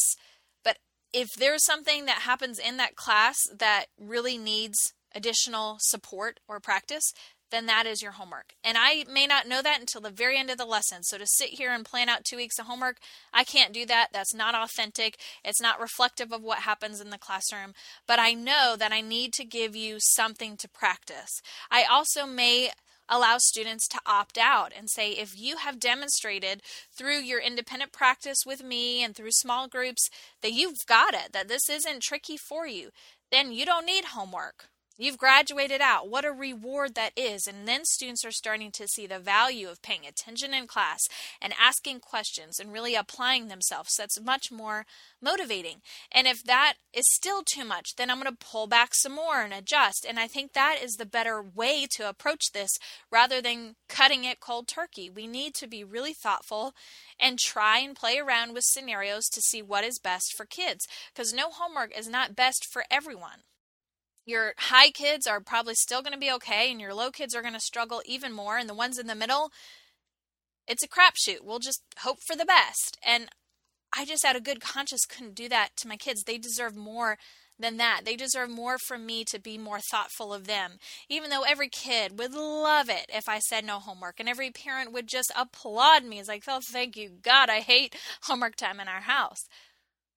But 0.64 0.78
if 1.14 1.30
there's 1.38 1.66
something 1.66 2.06
that 2.06 2.20
happens 2.20 2.60
in 2.60 2.78
that 2.78 2.96
class 2.96 3.36
that 3.58 3.86
really 4.00 4.38
needs 4.38 4.78
additional 5.14 5.78
support 5.80 6.40
or 6.48 6.60
practice, 6.60 7.14
then 7.54 7.68
that 7.68 7.86
is 7.86 8.02
your 8.02 8.14
homework. 8.14 8.56
And 8.64 8.78
I 8.80 9.06
may 9.08 9.28
not 9.28 9.48
know 9.48 9.62
that 9.62 9.80
until 9.80 10.02
the 10.02 10.10
very 10.10 10.38
end 10.38 10.50
of 10.50 10.58
the 10.58 10.66
lesson. 10.66 11.04
So 11.04 11.20
to 11.20 11.26
sit 11.28 11.50
here 11.50 11.72
and 11.72 11.86
plan 11.86 12.10
out 12.10 12.26
two 12.26 12.38
weeks 12.38 12.58
of 12.58 12.66
homework, 12.66 12.98
I 13.32 13.44
can't 13.44 13.74
do 13.74 13.86
that. 13.86 14.08
That's 14.12 14.34
not 14.34 14.56
authentic. 14.56 15.20
It's 15.46 15.62
not 15.62 15.80
reflective 15.80 16.32
of 16.32 16.42
what 16.42 16.60
happens 16.60 17.00
in 17.00 17.12
the 17.12 17.18
classroom. 17.20 17.74
But 18.08 18.20
I 18.20 18.34
know 18.34 18.76
that 18.78 18.92
I 18.92 19.02
need 19.02 19.34
to 19.34 19.46
give 19.46 19.76
you 19.76 19.98
something 20.00 20.58
to 20.58 20.68
practice. 20.68 21.42
I 21.70 21.84
also 21.84 22.26
may 22.26 22.72
allow 23.08 23.38
students 23.38 23.88
to 23.90 24.00
opt 24.06 24.38
out 24.38 24.72
and 24.76 24.90
say, 24.90 25.12
if 25.12 25.40
you 25.40 25.58
have 25.58 25.80
demonstrated 25.80 26.62
through 26.98 27.20
your 27.20 27.40
independent 27.40 27.92
practice 27.92 28.40
with 28.46 28.64
me 28.64 29.04
and 29.04 29.16
through 29.16 29.32
small 29.32 29.68
groups 29.68 30.10
that 30.42 30.54
you've 30.54 30.86
got 30.88 31.14
it, 31.14 31.34
that 31.34 31.48
this 31.48 31.70
isn't 31.70 32.02
tricky 32.02 32.38
for 32.38 32.66
you, 32.66 32.90
then 33.32 33.52
you 33.52 33.66
don't 33.66 33.86
need 33.86 34.06
homework. 34.06 34.70
You've 34.96 35.18
graduated 35.18 35.82
out. 35.82 36.08
What 36.08 36.24
a 36.24 36.32
reward 36.32 36.94
that 36.94 37.14
is. 37.16 37.48
And 37.48 37.68
then 37.68 37.84
students 37.84 38.24
are 38.24 38.32
starting 38.32 38.72
to 38.74 38.88
see 38.88 39.08
the 39.08 39.18
value 39.18 39.68
of 39.68 39.82
paying 39.82 40.06
attention 40.06 40.54
in 40.54 40.68
class 40.68 41.02
and 41.42 41.52
asking 41.60 42.02
questions 42.02 42.60
and 42.60 42.72
really 42.72 42.94
applying 42.94 43.48
themselves. 43.48 43.96
That's 43.98 44.22
much 44.22 44.52
more 44.52 44.86
motivating. 45.20 45.82
And 46.12 46.28
if 46.28 46.44
that 46.44 46.76
is 46.94 47.06
still 47.12 47.42
too 47.44 47.66
much, 47.66 47.96
then 47.98 48.12
I'm 48.12 48.22
going 48.22 48.32
to 48.32 48.46
pull 48.46 48.68
back 48.68 48.94
some 48.94 49.16
more 49.16 49.42
and 49.42 49.52
adjust. 49.52 50.06
And 50.08 50.20
I 50.20 50.28
think 50.28 50.54
that 50.54 50.78
is 50.80 50.94
the 50.94 51.08
better 51.08 51.42
way 51.42 51.88
to 51.96 52.08
approach 52.08 52.52
this 52.54 52.78
rather 53.12 53.42
than 53.42 53.76
cutting 53.90 54.26
it 54.26 54.40
cold 54.40 54.68
turkey. 54.68 55.10
We 55.10 55.26
need 55.26 55.56
to 55.56 55.68
be 55.68 55.84
really 55.84 56.14
thoughtful 56.14 56.76
and 57.20 57.40
try 57.40 57.80
and 57.80 57.96
play 57.96 58.20
around 58.20 58.54
with 58.54 58.64
scenarios 58.64 59.26
to 59.30 59.42
see 59.42 59.64
what 59.64 59.84
is 59.84 59.98
best 59.98 60.34
for 60.38 60.46
kids 60.46 60.86
because 61.12 61.34
no 61.34 61.50
homework 61.50 61.98
is 61.98 62.08
not 62.08 62.36
best 62.36 62.68
for 62.72 62.84
everyone. 62.92 63.42
Your 64.26 64.54
high 64.58 64.90
kids 64.90 65.28
are 65.28 65.42
probably 65.42 65.76
still 65.76 66.02
going 66.02 66.14
to 66.14 66.20
be 66.20 66.32
okay, 66.32 66.72
and 66.72 66.80
your 66.80 66.94
low 66.94 67.12
kids 67.12 67.36
are 67.36 67.42
going 67.42 67.54
to 67.54 67.60
struggle 67.60 68.02
even 68.06 68.32
more. 68.32 68.58
And 68.58 68.70
the 68.70 68.74
ones 68.74 68.98
in 68.98 69.08
the 69.08 69.16
middle, 69.16 69.52
it's 70.68 70.84
a 70.84 70.88
crapshoot. 70.88 71.44
We'll 71.44 71.60
just 71.60 71.82
hope 72.00 72.20
for 72.26 72.36
the 72.36 72.46
best. 72.46 72.98
And 73.06 73.28
I 73.96 74.06
just, 74.06 74.26
out 74.26 74.36
of 74.36 74.44
good 74.44 74.62
conscience, 74.62 75.06
couldn't 75.06 75.36
do 75.36 75.50
that 75.50 75.70
to 75.78 75.88
my 75.88 75.98
kids. 75.98 76.24
They 76.24 76.38
deserve 76.38 76.76
more 76.76 77.18
than 77.60 77.78
that. 77.78 78.02
They 78.06 78.16
deserve 78.16 78.50
more 78.50 78.78
from 78.78 79.06
me 79.06 79.24
to 79.26 79.40
be 79.40 79.58
more 79.58 79.80
thoughtful 79.80 80.34
of 80.34 80.48
them. 80.48 80.78
Even 81.10 81.30
though 81.30 81.44
every 81.44 81.70
kid 81.70 82.18
would 82.18 82.34
love 82.34 82.90
it 82.90 83.06
if 83.10 83.30
I 83.30 83.40
said 83.40 83.66
no 83.66 83.80
homework, 83.80 84.20
and 84.20 84.30
every 84.30 84.52
parent 84.52 84.92
would 84.92 85.08
just 85.08 85.32
applaud 85.36 86.04
me 86.04 86.20
as 86.20 86.28
like, 86.28 86.44
oh, 86.48 86.60
thank 86.72 86.96
you, 86.96 87.12
God, 87.22 87.50
I 87.50 87.60
hate 87.60 87.96
homework 88.24 88.56
time 88.56 88.80
in 88.80 88.88
our 88.88 89.02
house. 89.02 89.48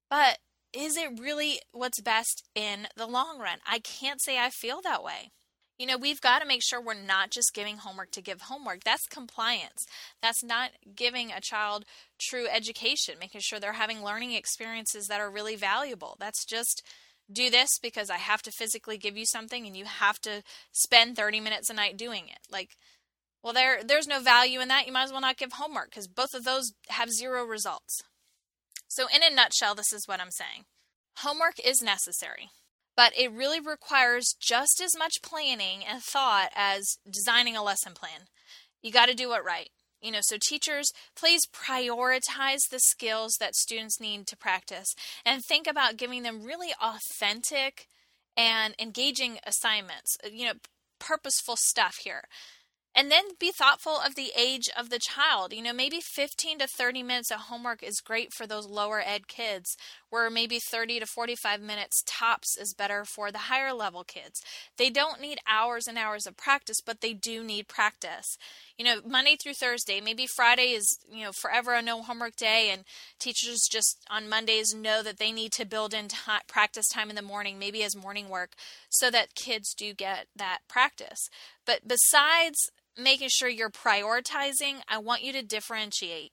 But 0.08 0.38
is 0.76 0.96
it 0.96 1.18
really 1.18 1.60
what's 1.72 2.00
best 2.00 2.44
in 2.54 2.88
the 2.96 3.06
long 3.06 3.38
run? 3.38 3.58
I 3.66 3.78
can't 3.78 4.20
say 4.20 4.38
I 4.38 4.50
feel 4.50 4.80
that 4.82 5.02
way. 5.02 5.30
You 5.78 5.86
know, 5.86 5.98
we've 5.98 6.20
got 6.20 6.40
to 6.40 6.46
make 6.46 6.62
sure 6.62 6.80
we're 6.80 6.94
not 6.94 7.30
just 7.30 7.54
giving 7.54 7.78
homework 7.78 8.10
to 8.12 8.22
give 8.22 8.42
homework. 8.42 8.84
That's 8.84 9.06
compliance. 9.06 9.86
That's 10.22 10.42
not 10.42 10.70
giving 10.94 11.30
a 11.30 11.40
child 11.40 11.84
true 12.18 12.46
education, 12.50 13.16
making 13.20 13.42
sure 13.42 13.60
they're 13.60 13.74
having 13.74 14.02
learning 14.02 14.32
experiences 14.32 15.08
that 15.08 15.20
are 15.20 15.30
really 15.30 15.56
valuable. 15.56 16.16
That's 16.18 16.46
just 16.46 16.82
do 17.30 17.50
this 17.50 17.78
because 17.82 18.08
I 18.08 18.16
have 18.16 18.40
to 18.42 18.52
physically 18.52 18.96
give 18.96 19.16
you 19.16 19.26
something 19.26 19.66
and 19.66 19.76
you 19.76 19.84
have 19.84 20.18
to 20.20 20.42
spend 20.72 21.16
30 21.16 21.40
minutes 21.40 21.68
a 21.68 21.74
night 21.74 21.96
doing 21.96 22.24
it. 22.28 22.38
Like, 22.50 22.70
well, 23.42 23.52
there 23.52 23.82
there's 23.84 24.06
no 24.06 24.20
value 24.20 24.60
in 24.60 24.68
that. 24.68 24.86
You 24.86 24.92
might 24.92 25.04
as 25.04 25.12
well 25.12 25.20
not 25.20 25.36
give 25.36 25.52
homework 25.52 25.90
because 25.90 26.08
both 26.08 26.34
of 26.34 26.44
those 26.44 26.72
have 26.88 27.10
zero 27.10 27.44
results. 27.44 28.02
So, 28.88 29.06
in 29.14 29.22
a 29.22 29.34
nutshell, 29.34 29.74
this 29.74 29.92
is 29.92 30.06
what 30.06 30.20
I'm 30.20 30.30
saying 30.30 30.64
homework 31.18 31.54
is 31.64 31.82
necessary, 31.82 32.50
but 32.96 33.12
it 33.18 33.32
really 33.32 33.60
requires 33.60 34.34
just 34.38 34.80
as 34.82 34.96
much 34.98 35.22
planning 35.22 35.82
and 35.84 36.02
thought 36.02 36.50
as 36.54 36.98
designing 37.08 37.56
a 37.56 37.62
lesson 37.62 37.94
plan. 37.94 38.28
You 38.82 38.92
got 38.92 39.06
to 39.06 39.14
do 39.14 39.32
it 39.32 39.44
right. 39.44 39.70
You 40.00 40.12
know, 40.12 40.20
so 40.22 40.36
teachers, 40.40 40.92
please 41.16 41.46
prioritize 41.46 42.68
the 42.70 42.78
skills 42.78 43.36
that 43.40 43.56
students 43.56 43.98
need 43.98 44.26
to 44.26 44.36
practice 44.36 44.94
and 45.24 45.42
think 45.42 45.66
about 45.66 45.96
giving 45.96 46.22
them 46.22 46.44
really 46.44 46.72
authentic 46.80 47.88
and 48.36 48.74
engaging 48.78 49.38
assignments, 49.44 50.18
you 50.30 50.44
know, 50.44 50.52
purposeful 50.98 51.56
stuff 51.56 51.96
here. 52.04 52.24
And 52.98 53.10
then 53.10 53.24
be 53.38 53.52
thoughtful 53.52 53.98
of 54.00 54.14
the 54.14 54.32
age 54.34 54.70
of 54.74 54.88
the 54.88 54.98
child. 54.98 55.52
You 55.52 55.62
know, 55.62 55.74
maybe 55.74 56.00
15 56.00 56.60
to 56.60 56.66
30 56.66 57.02
minutes 57.02 57.30
of 57.30 57.40
homework 57.40 57.82
is 57.82 58.00
great 58.00 58.32
for 58.32 58.46
those 58.46 58.66
lower 58.66 59.02
ed 59.04 59.28
kids, 59.28 59.76
where 60.08 60.30
maybe 60.30 60.58
30 60.58 61.00
to 61.00 61.06
45 61.06 61.60
minutes 61.60 62.02
tops 62.06 62.56
is 62.56 62.72
better 62.72 63.04
for 63.04 63.30
the 63.30 63.50
higher 63.50 63.74
level 63.74 64.02
kids. 64.02 64.40
They 64.78 64.88
don't 64.88 65.20
need 65.20 65.40
hours 65.46 65.86
and 65.86 65.98
hours 65.98 66.26
of 66.26 66.38
practice, 66.38 66.80
but 66.80 67.02
they 67.02 67.12
do 67.12 67.44
need 67.44 67.68
practice. 67.68 68.38
You 68.78 68.86
know, 68.86 69.00
Monday 69.06 69.36
through 69.36 69.54
Thursday, 69.54 70.00
maybe 70.00 70.26
Friday 70.26 70.72
is, 70.72 70.96
you 71.12 71.22
know, 71.22 71.32
forever 71.32 71.74
a 71.74 71.82
no 71.82 72.00
homework 72.02 72.36
day, 72.36 72.70
and 72.72 72.84
teachers 73.18 73.68
just 73.70 73.98
on 74.08 74.26
Mondays 74.26 74.74
know 74.74 75.02
that 75.02 75.18
they 75.18 75.32
need 75.32 75.52
to 75.52 75.66
build 75.66 75.92
in 75.92 76.08
t- 76.08 76.16
practice 76.48 76.88
time 76.88 77.10
in 77.10 77.16
the 77.16 77.20
morning, 77.20 77.58
maybe 77.58 77.82
as 77.82 77.94
morning 77.94 78.30
work, 78.30 78.52
so 78.88 79.10
that 79.10 79.34
kids 79.34 79.74
do 79.74 79.92
get 79.92 80.28
that 80.34 80.60
practice. 80.66 81.28
But 81.66 81.86
besides 81.86 82.70
making 82.98 83.28
sure 83.30 83.48
you're 83.48 83.70
prioritizing, 83.70 84.80
I 84.88 84.98
want 84.98 85.22
you 85.22 85.32
to 85.32 85.42
differentiate. 85.42 86.32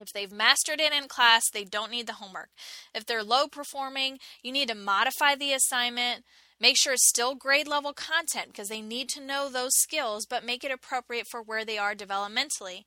If 0.00 0.12
they've 0.12 0.32
mastered 0.32 0.80
it 0.80 0.92
in 0.92 1.08
class, 1.08 1.50
they 1.52 1.64
don't 1.64 1.90
need 1.90 2.06
the 2.06 2.14
homework. 2.14 2.48
If 2.94 3.04
they're 3.04 3.22
low 3.22 3.46
performing, 3.46 4.18
you 4.42 4.50
need 4.50 4.68
to 4.68 4.74
modify 4.74 5.34
the 5.34 5.52
assignment. 5.52 6.24
Make 6.58 6.76
sure 6.78 6.94
it's 6.94 7.08
still 7.08 7.34
grade 7.34 7.68
level 7.68 7.92
content 7.92 8.48
because 8.48 8.68
they 8.68 8.80
need 8.80 9.08
to 9.10 9.20
know 9.20 9.50
those 9.50 9.72
skills, 9.74 10.26
but 10.28 10.44
make 10.44 10.64
it 10.64 10.70
appropriate 10.70 11.26
for 11.26 11.42
where 11.42 11.64
they 11.64 11.78
are 11.78 11.94
developmentally. 11.94 12.84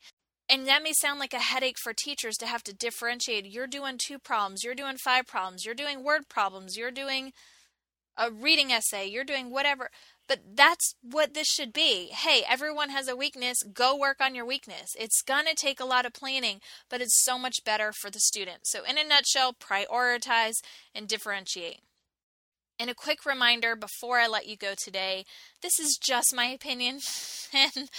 And 0.49 0.67
that 0.67 0.83
may 0.83 0.93
sound 0.93 1.19
like 1.19 1.33
a 1.33 1.39
headache 1.39 1.77
for 1.81 1.93
teachers 1.93 2.35
to 2.37 2.45
have 2.45 2.63
to 2.63 2.73
differentiate. 2.73 3.45
You're 3.45 3.67
doing 3.67 3.97
two 3.97 4.19
problems, 4.19 4.63
you're 4.63 4.75
doing 4.75 4.97
five 4.97 5.25
problems, 5.25 5.65
you're 5.65 5.75
doing 5.75 6.03
word 6.03 6.29
problems, 6.29 6.77
you're 6.77 6.91
doing 6.91 7.31
a 8.17 8.29
reading 8.29 8.71
essay, 8.71 9.07
you're 9.07 9.23
doing 9.23 9.49
whatever. 9.49 9.89
But 10.27 10.39
that's 10.55 10.95
what 11.01 11.33
this 11.33 11.47
should 11.47 11.73
be. 11.73 12.07
Hey, 12.07 12.43
everyone 12.49 12.89
has 12.89 13.07
a 13.07 13.15
weakness. 13.15 13.57
Go 13.73 13.95
work 13.97 14.21
on 14.21 14.35
your 14.35 14.45
weakness. 14.45 14.95
It's 14.97 15.21
going 15.21 15.45
to 15.45 15.55
take 15.55 15.79
a 15.79 15.85
lot 15.85 16.05
of 16.05 16.13
planning, 16.13 16.61
but 16.89 17.01
it's 17.01 17.23
so 17.23 17.37
much 17.37 17.63
better 17.65 17.91
for 17.91 18.09
the 18.09 18.19
student. 18.19 18.59
So, 18.63 18.83
in 18.83 18.97
a 18.97 19.03
nutshell, 19.03 19.53
prioritize 19.53 20.55
and 20.95 21.07
differentiate. 21.07 21.81
And 22.79 22.89
a 22.89 22.95
quick 22.95 23.25
reminder 23.25 23.75
before 23.75 24.19
I 24.19 24.27
let 24.27 24.47
you 24.47 24.57
go 24.57 24.73
today 24.77 25.25
this 25.61 25.79
is 25.79 25.97
just 26.01 26.33
my 26.35 26.45
opinion, 26.45 26.99
and 27.53 27.89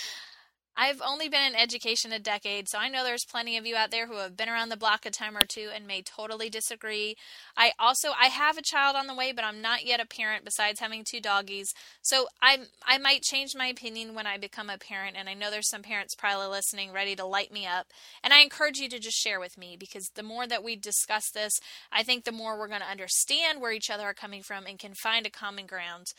I've 0.76 1.00
only 1.06 1.28
been 1.28 1.44
in 1.44 1.54
education 1.54 2.12
a 2.12 2.18
decade, 2.18 2.68
so 2.68 2.78
I 2.78 2.88
know 2.88 3.04
there's 3.04 3.24
plenty 3.24 3.56
of 3.56 3.64
you 3.64 3.76
out 3.76 3.90
there 3.90 4.06
who 4.06 4.16
have 4.16 4.36
been 4.36 4.48
around 4.48 4.70
the 4.70 4.76
block 4.76 5.06
a 5.06 5.10
time 5.10 5.36
or 5.36 5.44
two 5.44 5.70
and 5.74 5.86
may 5.86 6.02
totally 6.02 6.50
disagree. 6.50 7.16
I 7.56 7.72
also 7.78 8.10
I 8.20 8.26
have 8.26 8.58
a 8.58 8.62
child 8.62 8.96
on 8.96 9.06
the 9.06 9.14
way, 9.14 9.32
but 9.32 9.44
I'm 9.44 9.60
not 9.60 9.86
yet 9.86 10.00
a 10.00 10.06
parent 10.06 10.44
besides 10.44 10.80
having 10.80 11.04
two 11.04 11.20
doggies. 11.20 11.72
So 12.02 12.26
I 12.42 12.58
I 12.84 12.98
might 12.98 13.22
change 13.22 13.54
my 13.54 13.66
opinion 13.66 14.14
when 14.14 14.26
I 14.26 14.36
become 14.36 14.68
a 14.68 14.78
parent 14.78 15.16
and 15.16 15.28
I 15.28 15.34
know 15.34 15.50
there's 15.50 15.70
some 15.70 15.82
parents 15.82 16.14
probably 16.16 16.48
listening 16.48 16.92
ready 16.92 17.14
to 17.16 17.24
light 17.24 17.52
me 17.52 17.66
up. 17.66 17.86
And 18.22 18.32
I 18.32 18.40
encourage 18.40 18.78
you 18.78 18.88
to 18.88 18.98
just 18.98 19.18
share 19.18 19.38
with 19.38 19.56
me 19.56 19.76
because 19.78 20.10
the 20.14 20.22
more 20.22 20.46
that 20.46 20.64
we 20.64 20.74
discuss 20.74 21.30
this, 21.30 21.52
I 21.92 22.02
think 22.02 22.24
the 22.24 22.32
more 22.32 22.58
we're 22.58 22.68
going 22.68 22.80
to 22.80 22.86
understand 22.86 23.60
where 23.60 23.72
each 23.72 23.90
other 23.90 24.04
are 24.04 24.14
coming 24.14 24.42
from 24.42 24.66
and 24.66 24.78
can 24.78 24.94
find 24.94 25.24
a 25.24 25.30
common 25.30 25.66
ground. 25.66 26.14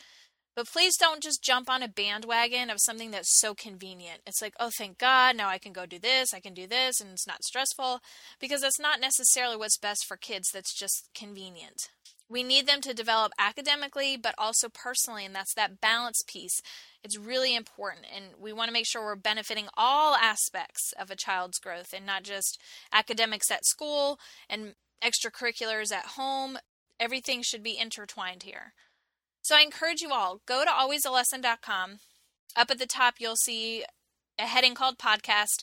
But 0.56 0.66
please 0.66 0.96
don't 0.96 1.22
just 1.22 1.44
jump 1.44 1.68
on 1.68 1.82
a 1.82 1.88
bandwagon 1.88 2.70
of 2.70 2.80
something 2.80 3.10
that's 3.10 3.38
so 3.38 3.54
convenient. 3.54 4.22
It's 4.26 4.40
like, 4.40 4.54
oh, 4.58 4.70
thank 4.76 4.96
God, 4.96 5.36
now 5.36 5.48
I 5.48 5.58
can 5.58 5.74
go 5.74 5.84
do 5.84 5.98
this, 5.98 6.32
I 6.32 6.40
can 6.40 6.54
do 6.54 6.66
this, 6.66 6.98
and 6.98 7.10
it's 7.10 7.26
not 7.26 7.44
stressful, 7.44 8.00
because 8.40 8.62
that's 8.62 8.80
not 8.80 8.98
necessarily 8.98 9.56
what's 9.56 9.76
best 9.76 10.06
for 10.06 10.16
kids, 10.16 10.48
that's 10.50 10.74
just 10.74 11.10
convenient. 11.14 11.90
We 12.28 12.42
need 12.42 12.66
them 12.66 12.80
to 12.80 12.94
develop 12.94 13.32
academically, 13.38 14.16
but 14.16 14.34
also 14.38 14.68
personally, 14.68 15.26
and 15.26 15.34
that's 15.34 15.54
that 15.54 15.80
balance 15.80 16.24
piece. 16.26 16.60
It's 17.04 17.18
really 17.18 17.54
important, 17.54 18.06
and 18.12 18.24
we 18.40 18.52
want 18.52 18.68
to 18.68 18.72
make 18.72 18.86
sure 18.86 19.04
we're 19.04 19.14
benefiting 19.14 19.68
all 19.76 20.16
aspects 20.16 20.92
of 20.98 21.10
a 21.10 21.16
child's 21.16 21.58
growth 21.58 21.92
and 21.94 22.06
not 22.06 22.24
just 22.24 22.58
academics 22.92 23.50
at 23.50 23.66
school 23.66 24.18
and 24.48 24.74
extracurriculars 25.04 25.92
at 25.92 26.06
home. 26.16 26.58
Everything 26.98 27.42
should 27.42 27.62
be 27.62 27.78
intertwined 27.78 28.42
here. 28.42 28.72
So 29.46 29.54
I 29.54 29.60
encourage 29.60 30.00
you 30.00 30.10
all 30.10 30.40
go 30.44 30.64
to 30.64 30.70
alwaysalesson.com. 30.70 31.98
Up 32.56 32.68
at 32.68 32.80
the 32.80 32.86
top, 32.86 33.14
you'll 33.20 33.36
see 33.36 33.84
a 34.40 34.42
heading 34.42 34.74
called 34.74 34.98
podcast. 34.98 35.62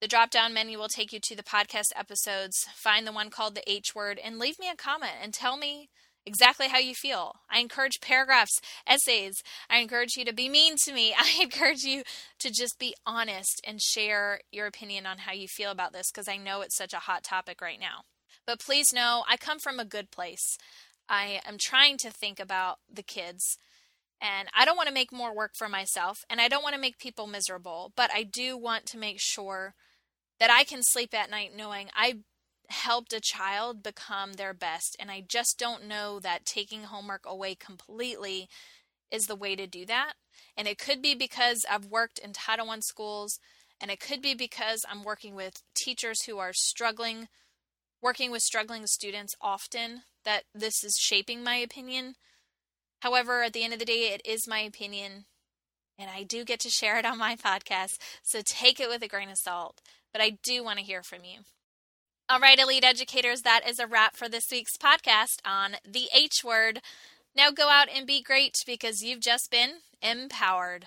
The 0.00 0.08
drop 0.08 0.30
down 0.30 0.54
menu 0.54 0.78
will 0.78 0.88
take 0.88 1.12
you 1.12 1.20
to 1.24 1.36
the 1.36 1.42
podcast 1.42 1.92
episodes. 1.94 2.64
Find 2.74 3.06
the 3.06 3.12
one 3.12 3.28
called 3.28 3.56
the 3.56 3.70
H 3.70 3.94
word 3.94 4.18
and 4.24 4.38
leave 4.38 4.58
me 4.58 4.70
a 4.70 4.74
comment 4.74 5.12
and 5.22 5.34
tell 5.34 5.58
me 5.58 5.90
exactly 6.24 6.68
how 6.68 6.78
you 6.78 6.94
feel. 6.94 7.34
I 7.50 7.58
encourage 7.58 8.00
paragraphs, 8.00 8.58
essays. 8.86 9.34
I 9.68 9.80
encourage 9.80 10.16
you 10.16 10.24
to 10.24 10.32
be 10.32 10.48
mean 10.48 10.76
to 10.86 10.92
me. 10.94 11.14
I 11.18 11.42
encourage 11.42 11.82
you 11.82 12.04
to 12.38 12.50
just 12.50 12.78
be 12.78 12.94
honest 13.04 13.60
and 13.66 13.82
share 13.82 14.40
your 14.50 14.66
opinion 14.66 15.04
on 15.04 15.18
how 15.18 15.34
you 15.34 15.46
feel 15.46 15.70
about 15.70 15.92
this 15.92 16.10
because 16.10 16.26
I 16.26 16.38
know 16.38 16.62
it's 16.62 16.78
such 16.78 16.94
a 16.94 17.00
hot 17.00 17.22
topic 17.22 17.60
right 17.60 17.78
now. 17.78 18.04
But 18.46 18.60
please 18.60 18.86
know 18.94 19.24
I 19.28 19.36
come 19.36 19.58
from 19.58 19.78
a 19.78 19.84
good 19.84 20.10
place. 20.10 20.56
I 21.08 21.40
am 21.46 21.56
trying 21.58 21.98
to 21.98 22.10
think 22.10 22.40
about 22.40 22.78
the 22.92 23.02
kids. 23.02 23.58
And 24.20 24.48
I 24.56 24.64
don't 24.64 24.76
want 24.76 24.88
to 24.88 24.94
make 24.94 25.12
more 25.12 25.34
work 25.34 25.52
for 25.54 25.68
myself 25.68 26.24
and 26.30 26.40
I 26.40 26.48
don't 26.48 26.62
want 26.62 26.74
to 26.74 26.80
make 26.80 26.98
people 26.98 27.26
miserable, 27.26 27.92
but 27.94 28.10
I 28.14 28.22
do 28.22 28.56
want 28.56 28.86
to 28.86 28.98
make 28.98 29.20
sure 29.20 29.74
that 30.40 30.50
I 30.50 30.64
can 30.64 30.82
sleep 30.82 31.12
at 31.12 31.30
night 31.30 31.50
knowing 31.54 31.88
I 31.94 32.20
helped 32.70 33.12
a 33.12 33.20
child 33.20 33.82
become 33.82 34.34
their 34.34 34.54
best. 34.54 34.96
And 34.98 35.10
I 35.10 35.22
just 35.26 35.58
don't 35.58 35.86
know 35.86 36.20
that 36.20 36.46
taking 36.46 36.84
homework 36.84 37.24
away 37.26 37.54
completely 37.54 38.48
is 39.10 39.24
the 39.24 39.36
way 39.36 39.54
to 39.56 39.66
do 39.66 39.84
that. 39.86 40.14
And 40.56 40.66
it 40.66 40.78
could 40.78 41.02
be 41.02 41.14
because 41.14 41.64
I've 41.70 41.86
worked 41.86 42.18
in 42.18 42.32
Title 42.32 42.70
I 42.70 42.80
schools, 42.80 43.38
and 43.80 43.90
it 43.90 44.00
could 44.00 44.22
be 44.22 44.34
because 44.34 44.84
I'm 44.88 45.04
working 45.04 45.34
with 45.34 45.62
teachers 45.74 46.22
who 46.24 46.38
are 46.38 46.52
struggling, 46.52 47.28
working 48.00 48.30
with 48.30 48.42
struggling 48.42 48.86
students 48.86 49.34
often 49.40 50.02
that 50.24 50.44
this 50.54 50.82
is 50.84 50.96
shaping 50.98 51.42
my 51.42 51.56
opinion. 51.56 52.14
However, 53.00 53.42
at 53.42 53.52
the 53.52 53.64
end 53.64 53.72
of 53.72 53.78
the 53.78 53.84
day, 53.84 54.12
it 54.14 54.22
is 54.24 54.48
my 54.48 54.60
opinion, 54.60 55.26
and 55.98 56.10
I 56.10 56.22
do 56.22 56.44
get 56.44 56.60
to 56.60 56.70
share 56.70 56.98
it 56.98 57.04
on 57.04 57.18
my 57.18 57.36
podcast, 57.36 57.98
so 58.22 58.40
take 58.44 58.80
it 58.80 58.88
with 58.88 59.02
a 59.02 59.08
grain 59.08 59.28
of 59.28 59.38
salt. 59.38 59.80
But 60.12 60.22
I 60.22 60.38
do 60.42 60.64
want 60.64 60.78
to 60.78 60.84
hear 60.84 61.02
from 61.02 61.24
you. 61.24 61.40
All 62.28 62.40
right, 62.40 62.58
elite 62.58 62.84
educators, 62.84 63.42
that 63.42 63.68
is 63.68 63.78
a 63.78 63.86
wrap 63.86 64.16
for 64.16 64.28
this 64.28 64.50
week's 64.50 64.78
podcast 64.78 65.40
on 65.44 65.76
the 65.86 66.08
H 66.14 66.42
word. 66.42 66.80
Now 67.36 67.50
go 67.50 67.68
out 67.68 67.88
and 67.94 68.06
be 68.06 68.22
great 68.22 68.56
because 68.66 69.02
you've 69.02 69.20
just 69.20 69.50
been 69.50 69.80
empowered. 70.00 70.86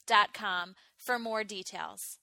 for 0.97 1.17
more 1.17 1.43
details. 1.43 2.20